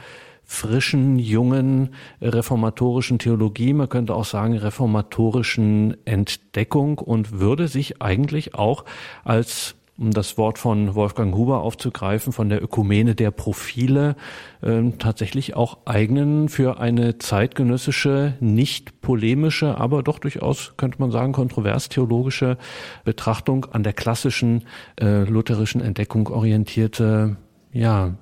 frischen, 0.53 1.17
jungen 1.17 1.89
reformatorischen 2.21 3.19
Theologie, 3.19 3.73
man 3.73 3.89
könnte 3.89 4.13
auch 4.13 4.25
sagen 4.25 4.55
reformatorischen 4.55 5.97
Entdeckung 6.05 6.99
und 6.99 7.39
würde 7.39 7.67
sich 7.67 8.01
eigentlich 8.01 8.55
auch 8.55 8.85
als 9.23 9.75
um 9.97 10.11
das 10.11 10.37
Wort 10.39 10.57
von 10.57 10.95
Wolfgang 10.95 11.35
Huber 11.35 11.61
aufzugreifen, 11.61 12.33
von 12.33 12.49
der 12.49 12.63
Ökumene 12.63 13.13
der 13.13 13.29
Profile, 13.29 14.15
äh, 14.61 14.91
tatsächlich 14.97 15.55
auch 15.55 15.79
eignen 15.85 16.49
für 16.49 16.79
eine 16.79 17.19
zeitgenössische, 17.19 18.33
nicht 18.39 19.01
polemische, 19.01 19.77
aber 19.77 20.01
doch 20.01 20.17
durchaus, 20.17 20.73
könnte 20.77 20.99
man 20.99 21.11
sagen, 21.11 21.31
kontrovers 21.33 21.89
theologische 21.89 22.57
Betrachtung 23.05 23.65
an 23.71 23.83
der 23.83 23.93
klassischen 23.93 24.63
äh, 24.99 25.23
lutherischen 25.25 25.81
Entdeckung 25.81 26.27
orientierte 26.27 27.37
ja, 27.73 28.13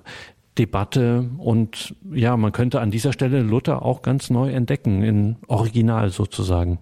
Debatte 0.58 1.30
und 1.38 1.94
ja, 2.12 2.36
man 2.36 2.52
könnte 2.52 2.80
an 2.80 2.90
dieser 2.90 3.12
Stelle 3.12 3.42
Luther 3.42 3.82
auch 3.82 4.02
ganz 4.02 4.28
neu 4.28 4.50
entdecken, 4.50 5.02
in 5.02 5.36
Original 5.46 6.10
sozusagen. 6.10 6.78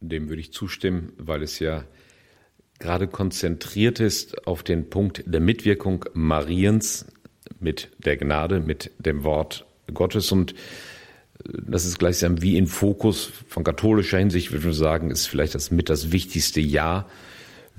Dem 0.00 0.28
würde 0.28 0.40
ich 0.40 0.52
zustimmen, 0.52 1.12
weil 1.18 1.42
es 1.42 1.58
ja 1.58 1.84
gerade 2.78 3.08
konzentriert 3.08 4.00
ist 4.00 4.46
auf 4.46 4.62
den 4.62 4.88
Punkt 4.88 5.22
der 5.26 5.40
Mitwirkung 5.40 6.06
Mariens 6.14 7.06
mit 7.58 7.90
der 7.98 8.16
Gnade, 8.16 8.60
mit 8.60 8.90
dem 8.98 9.22
Wort 9.22 9.66
Gottes 9.92 10.32
und 10.32 10.54
das 11.44 11.84
ist 11.84 11.98
gleichsam 11.98 12.42
wie 12.42 12.56
in 12.56 12.66
Fokus 12.66 13.30
von 13.48 13.64
katholischer 13.64 14.18
Hinsicht, 14.18 14.52
würde 14.52 14.70
ich 14.70 14.76
sagen, 14.76 15.10
ist 15.10 15.26
vielleicht 15.26 15.54
das 15.54 15.70
mit 15.70 15.88
das 15.88 16.12
wichtigste 16.12 16.60
Ja 16.60 17.06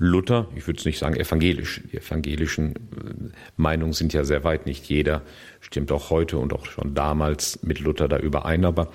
Luther, 0.02 0.48
ich 0.56 0.66
würde 0.66 0.80
es 0.80 0.84
nicht 0.84 0.98
sagen 0.98 1.14
evangelisch, 1.14 1.80
die 1.92 1.96
evangelischen 1.96 2.74
äh, 2.74 3.32
Meinungen 3.56 3.92
sind 3.92 4.12
ja 4.12 4.24
sehr 4.24 4.42
weit, 4.42 4.66
nicht 4.66 4.84
jeder 4.86 5.22
stimmt 5.60 5.92
auch 5.92 6.10
heute 6.10 6.38
und 6.38 6.52
auch 6.52 6.66
schon 6.66 6.92
damals 6.92 7.62
mit 7.62 7.78
Luther 7.78 8.08
da 8.08 8.18
überein, 8.18 8.64
aber 8.64 8.88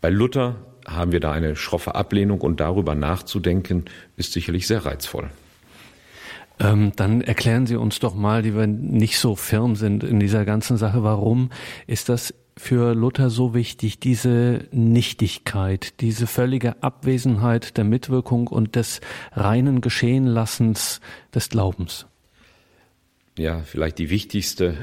bei 0.00 0.08
Luther 0.08 0.54
haben 0.86 1.10
wir 1.10 1.18
da 1.18 1.32
eine 1.32 1.56
schroffe 1.56 1.96
Ablehnung 1.96 2.42
und 2.42 2.60
darüber 2.60 2.94
nachzudenken 2.94 3.86
ist 4.16 4.34
sicherlich 4.34 4.68
sehr 4.68 4.86
reizvoll. 4.86 5.30
Ähm, 6.60 6.92
dann 6.94 7.22
erklären 7.22 7.66
Sie 7.66 7.74
uns 7.74 7.98
doch 7.98 8.14
mal, 8.14 8.42
die 8.42 8.54
wir 8.54 8.68
nicht 8.68 9.18
so 9.18 9.34
firm 9.34 9.74
sind 9.74 10.04
in 10.04 10.20
dieser 10.20 10.44
ganzen 10.44 10.76
Sache, 10.76 11.02
warum 11.02 11.50
ist 11.88 12.08
das 12.08 12.32
für 12.58 12.94
Luther 12.94 13.30
so 13.30 13.54
wichtig, 13.54 14.00
diese 14.00 14.66
Nichtigkeit, 14.72 16.00
diese 16.00 16.26
völlige 16.26 16.82
Abwesenheit 16.82 17.76
der 17.76 17.84
Mitwirkung 17.84 18.46
und 18.46 18.76
des 18.76 19.00
reinen 19.32 19.80
Geschehenlassens 19.80 21.00
des 21.34 21.50
Glaubens? 21.50 22.06
Ja, 23.38 23.60
vielleicht 23.60 23.98
die 23.98 24.08
wichtigste 24.08 24.66
äh, 24.66 24.74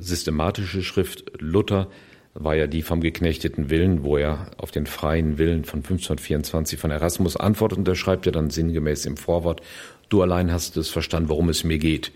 systematische 0.00 0.82
Schrift 0.82 1.24
Luther 1.38 1.88
war 2.32 2.54
ja 2.54 2.66
die 2.66 2.82
vom 2.82 3.00
geknechteten 3.00 3.68
Willen, 3.68 4.02
wo 4.02 4.16
er 4.16 4.50
auf 4.56 4.70
den 4.70 4.86
freien 4.86 5.36
Willen 5.36 5.64
von 5.64 5.80
1524 5.80 6.78
von 6.78 6.90
Erasmus 6.90 7.36
antwortet 7.36 7.78
und 7.78 7.88
da 7.88 7.94
schreibt 7.94 8.24
er 8.24 8.32
dann 8.32 8.50
sinngemäß 8.50 9.04
im 9.04 9.16
Vorwort, 9.16 9.60
du 10.08 10.22
allein 10.22 10.50
hast 10.50 10.76
es 10.76 10.88
verstanden, 10.88 11.28
worum 11.28 11.48
es 11.50 11.64
mir 11.64 11.78
geht. 11.78 12.12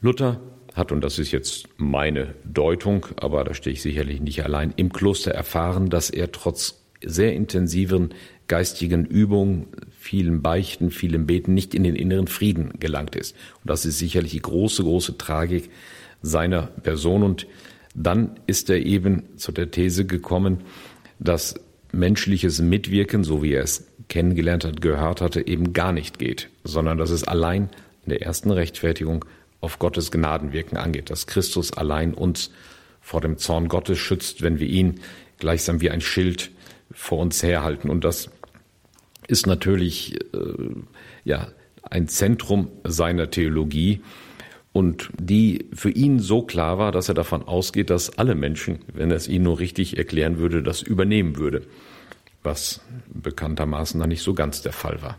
Luther 0.00 0.40
hat, 0.74 0.92
und 0.92 1.02
das 1.02 1.18
ist 1.18 1.32
jetzt 1.32 1.68
meine 1.76 2.34
Deutung, 2.44 3.06
aber 3.16 3.44
da 3.44 3.54
stehe 3.54 3.74
ich 3.74 3.82
sicherlich 3.82 4.20
nicht 4.20 4.44
allein, 4.44 4.72
im 4.76 4.92
Kloster 4.92 5.32
erfahren, 5.32 5.90
dass 5.90 6.10
er 6.10 6.32
trotz 6.32 6.80
sehr 7.02 7.34
intensiven 7.34 8.14
geistigen 8.46 9.04
Übungen, 9.04 9.66
vielen 9.96 10.42
Beichten, 10.42 10.90
vielen 10.90 11.26
Beten 11.26 11.54
nicht 11.54 11.74
in 11.74 11.84
den 11.84 11.94
inneren 11.94 12.26
Frieden 12.26 12.72
gelangt 12.80 13.14
ist. 13.14 13.36
Und 13.62 13.70
das 13.70 13.84
ist 13.84 13.98
sicherlich 13.98 14.32
die 14.32 14.42
große, 14.42 14.82
große 14.82 15.16
Tragik 15.18 15.70
seiner 16.20 16.62
Person. 16.62 17.22
Und 17.22 17.46
dann 17.94 18.40
ist 18.46 18.68
er 18.70 18.84
eben 18.84 19.36
zu 19.36 19.52
der 19.52 19.70
These 19.70 20.04
gekommen, 20.04 20.58
dass 21.18 21.54
menschliches 21.92 22.60
Mitwirken, 22.60 23.24
so 23.24 23.42
wie 23.42 23.52
er 23.52 23.62
es 23.62 23.86
kennengelernt 24.08 24.64
hat, 24.64 24.80
gehört 24.80 25.20
hatte, 25.20 25.46
eben 25.46 25.72
gar 25.72 25.92
nicht 25.92 26.18
geht, 26.18 26.48
sondern 26.64 26.98
dass 26.98 27.10
es 27.10 27.24
allein 27.24 27.68
in 28.04 28.10
der 28.10 28.22
ersten 28.22 28.50
Rechtfertigung 28.50 29.24
auf 29.60 29.78
Gottes 29.78 30.10
Gnadenwirken 30.10 30.78
angeht, 30.78 31.10
dass 31.10 31.26
Christus 31.26 31.72
allein 31.72 32.14
uns 32.14 32.50
vor 33.00 33.20
dem 33.20 33.38
Zorn 33.38 33.68
Gottes 33.68 33.98
schützt, 33.98 34.42
wenn 34.42 34.58
wir 34.58 34.68
ihn 34.68 35.00
gleichsam 35.38 35.80
wie 35.80 35.90
ein 35.90 36.00
Schild 36.00 36.50
vor 36.92 37.18
uns 37.18 37.42
herhalten. 37.42 37.90
Und 37.90 38.04
das 38.04 38.30
ist 39.26 39.46
natürlich 39.46 40.14
äh, 40.34 40.74
ja 41.24 41.48
ein 41.82 42.08
Zentrum 42.08 42.68
seiner 42.84 43.30
Theologie 43.30 44.00
und 44.72 45.10
die 45.18 45.66
für 45.72 45.90
ihn 45.90 46.20
so 46.20 46.42
klar 46.42 46.78
war, 46.78 46.92
dass 46.92 47.08
er 47.08 47.14
davon 47.14 47.42
ausgeht, 47.42 47.90
dass 47.90 48.18
alle 48.18 48.34
Menschen, 48.34 48.80
wenn 48.92 49.10
er 49.10 49.16
es 49.16 49.28
ihnen 49.28 49.44
nur 49.44 49.58
richtig 49.58 49.98
erklären 49.98 50.38
würde, 50.38 50.62
das 50.62 50.82
übernehmen 50.82 51.36
würde, 51.36 51.66
was 52.42 52.80
bekanntermaßen 53.12 53.98
dann 53.98 54.10
nicht 54.10 54.22
so 54.22 54.34
ganz 54.34 54.62
der 54.62 54.72
Fall 54.72 55.02
war. 55.02 55.18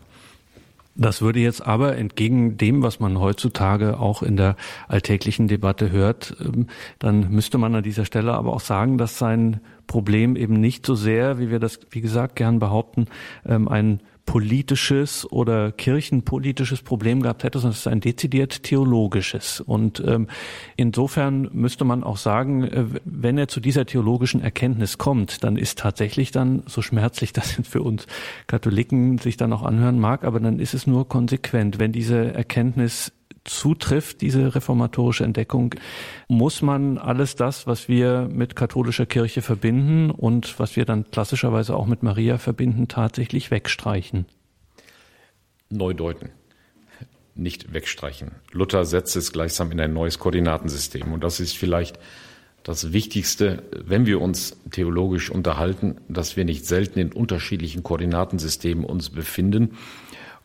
Das 0.94 1.22
würde 1.22 1.40
jetzt 1.40 1.66
aber 1.66 1.96
entgegen 1.96 2.58
dem, 2.58 2.82
was 2.82 3.00
man 3.00 3.18
heutzutage 3.18 3.98
auch 3.98 4.22
in 4.22 4.36
der 4.36 4.56
alltäglichen 4.88 5.48
Debatte 5.48 5.90
hört, 5.90 6.36
ähm, 6.40 6.66
dann 6.98 7.30
müsste 7.30 7.56
man 7.56 7.74
an 7.74 7.82
dieser 7.82 8.04
Stelle 8.04 8.34
aber 8.34 8.52
auch 8.52 8.60
sagen, 8.60 8.98
dass 8.98 9.18
sein 9.18 9.60
Problem 9.86 10.36
eben 10.36 10.60
nicht 10.60 10.84
so 10.84 10.94
sehr, 10.94 11.38
wie 11.38 11.50
wir 11.50 11.60
das, 11.60 11.80
wie 11.90 12.02
gesagt, 12.02 12.36
gern 12.36 12.58
behaupten, 12.58 13.06
ähm, 13.46 13.68
ein 13.68 14.00
politisches 14.26 15.30
oder 15.30 15.72
kirchenpolitisches 15.72 16.82
Problem 16.82 17.22
gehabt 17.22 17.44
hätte, 17.44 17.58
sondern 17.58 17.72
es 17.72 17.80
ist 17.80 17.86
ein 17.86 18.00
dezidiert 18.00 18.62
theologisches. 18.62 19.60
Und 19.60 20.02
ähm, 20.06 20.28
insofern 20.76 21.50
müsste 21.52 21.84
man 21.84 22.04
auch 22.04 22.16
sagen, 22.16 22.64
äh, 22.64 22.84
wenn 23.04 23.36
er 23.36 23.48
zu 23.48 23.60
dieser 23.60 23.84
theologischen 23.84 24.40
Erkenntnis 24.40 24.98
kommt, 24.98 25.44
dann 25.44 25.56
ist 25.56 25.78
tatsächlich 25.78 26.30
dann, 26.30 26.62
so 26.66 26.82
schmerzlich 26.82 27.32
das 27.34 27.52
für 27.64 27.82
uns 27.82 28.06
Katholiken 28.46 29.18
sich 29.18 29.36
dann 29.36 29.52
auch 29.52 29.62
anhören 29.62 29.98
mag, 29.98 30.24
aber 30.24 30.40
dann 30.40 30.58
ist 30.58 30.74
es 30.74 30.86
nur 30.86 31.08
konsequent, 31.08 31.78
wenn 31.78 31.92
diese 31.92 32.32
Erkenntnis 32.32 33.12
zutrifft, 33.44 34.20
diese 34.20 34.54
reformatorische 34.54 35.24
Entdeckung, 35.24 35.74
muss 36.28 36.62
man 36.62 36.98
alles 36.98 37.34
das, 37.36 37.66
was 37.66 37.88
wir 37.88 38.28
mit 38.30 38.56
katholischer 38.56 39.06
Kirche 39.06 39.42
verbinden 39.42 40.10
und 40.10 40.58
was 40.58 40.76
wir 40.76 40.84
dann 40.84 41.10
klassischerweise 41.10 41.76
auch 41.76 41.86
mit 41.86 42.02
Maria 42.02 42.38
verbinden, 42.38 42.88
tatsächlich 42.88 43.50
wegstreichen. 43.50 44.26
Neu 45.70 45.94
deuten, 45.94 46.30
nicht 47.34 47.72
wegstreichen. 47.72 48.32
Luther 48.52 48.84
setzt 48.84 49.16
es 49.16 49.32
gleichsam 49.32 49.72
in 49.72 49.80
ein 49.80 49.92
neues 49.92 50.18
Koordinatensystem 50.18 51.12
und 51.12 51.24
das 51.24 51.40
ist 51.40 51.56
vielleicht 51.56 51.98
das 52.62 52.92
Wichtigste, 52.92 53.64
wenn 53.72 54.06
wir 54.06 54.20
uns 54.20 54.56
theologisch 54.70 55.30
unterhalten, 55.30 55.96
dass 56.08 56.36
wir 56.36 56.44
nicht 56.44 56.64
selten 56.64 57.00
in 57.00 57.12
unterschiedlichen 57.12 57.82
Koordinatensystemen 57.82 58.84
uns 58.84 59.10
befinden 59.10 59.76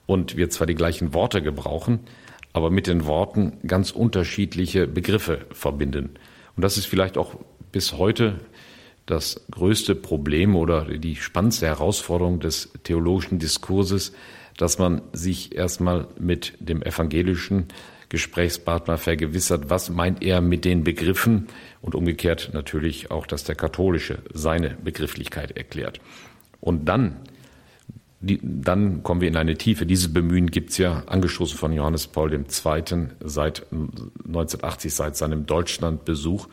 und 0.07 0.35
wir 0.35 0.49
zwar 0.49 0.65
die 0.65 0.75
gleichen 0.75 1.13
Worte 1.13 1.43
gebrauchen, 1.43 1.99
aber 2.57 2.71
mit 2.71 2.87
den 2.87 3.05
Worten 3.05 3.59
ganz 3.65 3.91
unterschiedliche 3.91 4.87
Begriffe 4.87 5.45
verbinden. 5.51 6.09
Und 6.55 6.63
das 6.63 6.77
ist 6.77 6.87
vielleicht 6.87 7.17
auch 7.17 7.35
bis 7.71 7.93
heute 7.93 8.39
das 9.05 9.45
größte 9.51 9.93
Problem 9.93 10.55
oder 10.55 10.85
die 10.85 11.15
spannendste 11.15 11.67
Herausforderung 11.67 12.39
des 12.39 12.73
theologischen 12.83 13.37
Diskurses, 13.39 14.11
dass 14.57 14.79
man 14.79 15.03
sich 15.13 15.55
erstmal 15.55 16.07
mit 16.19 16.53
dem 16.59 16.81
evangelischen 16.81 17.67
Gesprächspartner 18.09 18.97
vergewissert, 18.97 19.69
was 19.69 19.89
meint 19.89 20.23
er 20.23 20.41
mit 20.41 20.65
den 20.65 20.83
Begriffen 20.83 21.47
und 21.81 21.93
umgekehrt 21.93 22.49
natürlich 22.53 23.11
auch, 23.11 23.27
dass 23.27 23.43
der 23.43 23.55
katholische 23.55 24.19
seine 24.33 24.71
Begrifflichkeit 24.83 25.55
erklärt. 25.55 25.99
Und 26.59 26.85
dann 26.85 27.19
die, 28.19 28.39
dann 28.41 29.03
kommen 29.03 29.21
wir 29.21 29.27
in 29.27 29.37
eine 29.37 29.57
Tiefe. 29.57 29.85
Dieses 29.85 30.11
Bemühen 30.11 30.49
gibt 30.49 30.71
es 30.71 30.77
ja, 30.77 31.03
angestoßen 31.05 31.57
von 31.57 31.71
Johannes 31.71 32.07
Paul 32.07 32.33
II. 32.33 32.43
seit 33.19 33.65
1980, 33.71 34.93
seit 34.93 35.15
seinem 35.15 35.45
Deutschlandbesuch. 35.45 36.47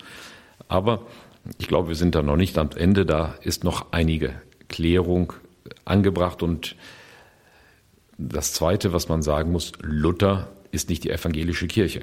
Aber 0.68 1.06
ich 1.58 1.68
glaube, 1.68 1.88
wir 1.88 1.94
sind 1.94 2.14
da 2.14 2.22
noch 2.22 2.36
nicht 2.36 2.58
am 2.58 2.70
Ende. 2.76 3.06
Da 3.06 3.34
ist 3.42 3.64
noch 3.64 3.92
einige 3.92 4.34
Klärung 4.68 5.32
angebracht. 5.84 6.42
Und 6.42 6.76
das 8.18 8.52
Zweite, 8.52 8.92
was 8.92 9.08
man 9.08 9.22
sagen 9.22 9.50
muss, 9.50 9.72
Luther 9.80 10.48
ist 10.70 10.90
nicht 10.90 11.04
die 11.04 11.10
evangelische 11.10 11.66
Kirche. 11.66 12.02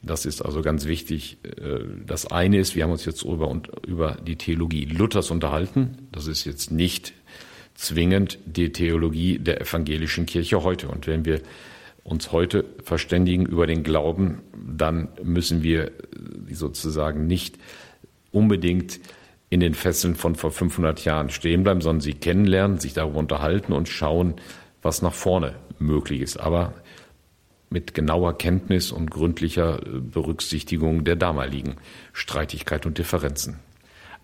Das 0.00 0.26
ist 0.26 0.42
also 0.42 0.62
ganz 0.62 0.86
wichtig. 0.86 1.38
Äh, 1.42 1.80
das 2.06 2.26
eine 2.26 2.58
ist, 2.58 2.76
wir 2.76 2.84
haben 2.84 2.92
uns 2.92 3.04
jetzt 3.04 3.22
über, 3.22 3.60
über 3.86 4.12
die 4.14 4.36
Theologie 4.36 4.84
Luthers 4.84 5.30
unterhalten. 5.30 6.08
Das 6.12 6.26
ist 6.26 6.44
jetzt 6.44 6.70
nicht 6.70 7.12
zwingend 7.78 8.40
die 8.44 8.72
Theologie 8.72 9.38
der 9.38 9.60
evangelischen 9.60 10.26
Kirche 10.26 10.64
heute. 10.64 10.88
Und 10.88 11.06
wenn 11.06 11.24
wir 11.24 11.40
uns 12.02 12.32
heute 12.32 12.64
verständigen 12.82 13.46
über 13.46 13.68
den 13.68 13.84
Glauben, 13.84 14.40
dann 14.52 15.08
müssen 15.22 15.62
wir 15.62 15.92
sozusagen 16.50 17.28
nicht 17.28 17.56
unbedingt 18.32 18.98
in 19.48 19.60
den 19.60 19.74
Fesseln 19.74 20.16
von 20.16 20.34
vor 20.34 20.50
500 20.50 21.04
Jahren 21.04 21.30
stehen 21.30 21.62
bleiben, 21.62 21.80
sondern 21.80 22.00
sie 22.00 22.14
kennenlernen, 22.14 22.78
sich 22.80 22.94
darüber 22.94 23.20
unterhalten 23.20 23.72
und 23.72 23.88
schauen, 23.88 24.34
was 24.82 25.00
nach 25.00 25.14
vorne 25.14 25.54
möglich 25.78 26.20
ist. 26.20 26.36
Aber 26.36 26.74
mit 27.70 27.94
genauer 27.94 28.36
Kenntnis 28.38 28.90
und 28.90 29.10
gründlicher 29.10 29.78
Berücksichtigung 29.84 31.04
der 31.04 31.16
damaligen 31.16 31.76
Streitigkeit 32.12 32.86
und 32.86 32.98
Differenzen. 32.98 33.60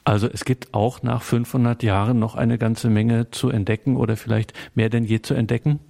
Also 0.05 0.29
es 0.31 0.45
gibt 0.45 0.75
auch 0.75 1.03
nach 1.03 1.23
500 1.23 1.83
Jahren 1.83 2.19
noch 2.19 2.35
eine 2.35 2.59
ganze 2.59 2.91
Menge 2.91 3.31
zu 3.31 3.49
entdecken 3.49 3.97
oder 3.97 4.17
vielleicht 4.17 4.53
mehr 4.75 4.91
denn 4.91 5.05
je 5.05 5.23
zu 5.23 5.35
entdecken? 5.35 5.81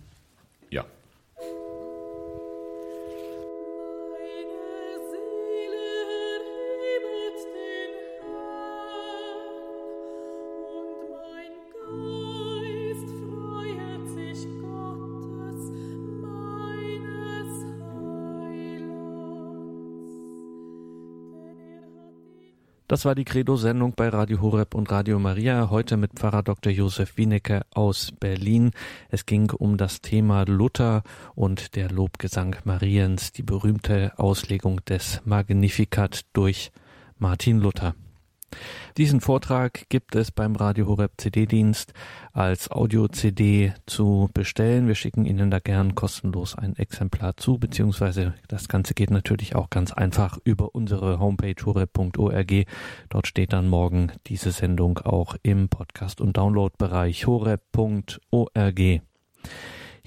Das 22.95 23.05
war 23.05 23.16
die 23.16 23.24
Credo-Sendung 23.24 23.95
bei 23.97 24.09
Radio 24.09 24.40
Horeb 24.40 24.76
und 24.76 24.88
Radio 24.88 25.18
Maria, 25.18 25.68
heute 25.68 25.97
mit 25.97 26.12
Pfarrer 26.12 26.45
Dr. 26.45 26.72
Josef 26.72 27.16
Wienecke 27.16 27.62
aus 27.74 28.12
Berlin. 28.12 28.70
Es 29.09 29.26
ging 29.26 29.51
um 29.51 29.76
das 29.76 30.01
Thema 30.01 30.45
Luther 30.45 31.03
und 31.34 31.74
der 31.74 31.90
Lobgesang 31.90 32.55
Mariens, 32.62 33.32
die 33.32 33.42
berühmte 33.42 34.12
Auslegung 34.16 34.84
des 34.84 35.20
Magnificat 35.24 36.20
durch 36.34 36.70
Martin 37.18 37.59
Luther. 37.59 37.97
Diesen 38.96 39.20
Vortrag 39.20 39.88
gibt 39.88 40.14
es 40.14 40.30
beim 40.30 40.57
Radio 40.57 40.86
Horeb 40.86 41.12
CD-Dienst 41.16 41.92
als 42.32 42.70
Audio-CD 42.70 43.72
zu 43.86 44.30
bestellen. 44.32 44.86
Wir 44.86 44.94
schicken 44.94 45.24
Ihnen 45.24 45.50
da 45.50 45.59
gern 45.59 45.94
kostenlos 45.94 46.57
ein 46.57 46.76
Exemplar 46.76 47.36
zu, 47.36 47.59
beziehungsweise 47.59 48.34
das 48.48 48.68
Ganze 48.68 48.94
geht 48.94 49.11
natürlich 49.11 49.55
auch 49.55 49.70
ganz 49.70 49.92
einfach 49.92 50.38
über 50.44 50.74
unsere 50.74 51.18
Homepage 51.18 51.57
horeb.org. 51.64 52.66
Dort 53.09 53.26
steht 53.26 53.52
dann 53.52 53.68
morgen 53.68 54.12
diese 54.26 54.52
Sendung 54.52 54.98
auch 54.98 55.36
im 55.42 55.68
Podcast- 55.68 56.20
und 56.20 56.36
Download-Bereich 56.36 57.26
horeb.org. 57.26 58.80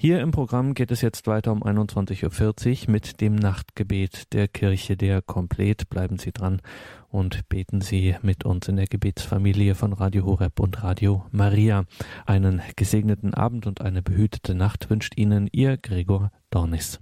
Hier 0.00 0.20
im 0.20 0.30
Programm 0.30 0.74
geht 0.74 0.92
es 0.92 1.00
jetzt 1.00 1.26
weiter 1.26 1.50
um 1.50 1.64
21.40 1.64 2.84
Uhr 2.86 2.92
mit 2.92 3.20
dem 3.20 3.34
Nachtgebet 3.34 4.32
der 4.32 4.46
Kirche 4.46 4.96
der 4.96 5.22
Komplett. 5.22 5.90
Bleiben 5.90 6.18
Sie 6.18 6.30
dran 6.30 6.62
und 7.10 7.48
beten 7.48 7.80
Sie 7.80 8.16
mit 8.22 8.44
uns 8.44 8.68
in 8.68 8.76
der 8.76 8.86
Gebetsfamilie 8.86 9.74
von 9.74 9.92
Radio 9.92 10.24
Horeb 10.24 10.60
und 10.60 10.82
Radio 10.82 11.24
Maria. 11.30 11.84
Einen 12.26 12.62
gesegneten 12.76 13.34
Abend 13.34 13.66
und 13.66 13.80
eine 13.80 14.02
behütete 14.02 14.54
Nacht 14.54 14.90
wünscht 14.90 15.16
Ihnen 15.16 15.48
Ihr 15.52 15.76
Gregor 15.76 16.30
Dornis. 16.50 17.00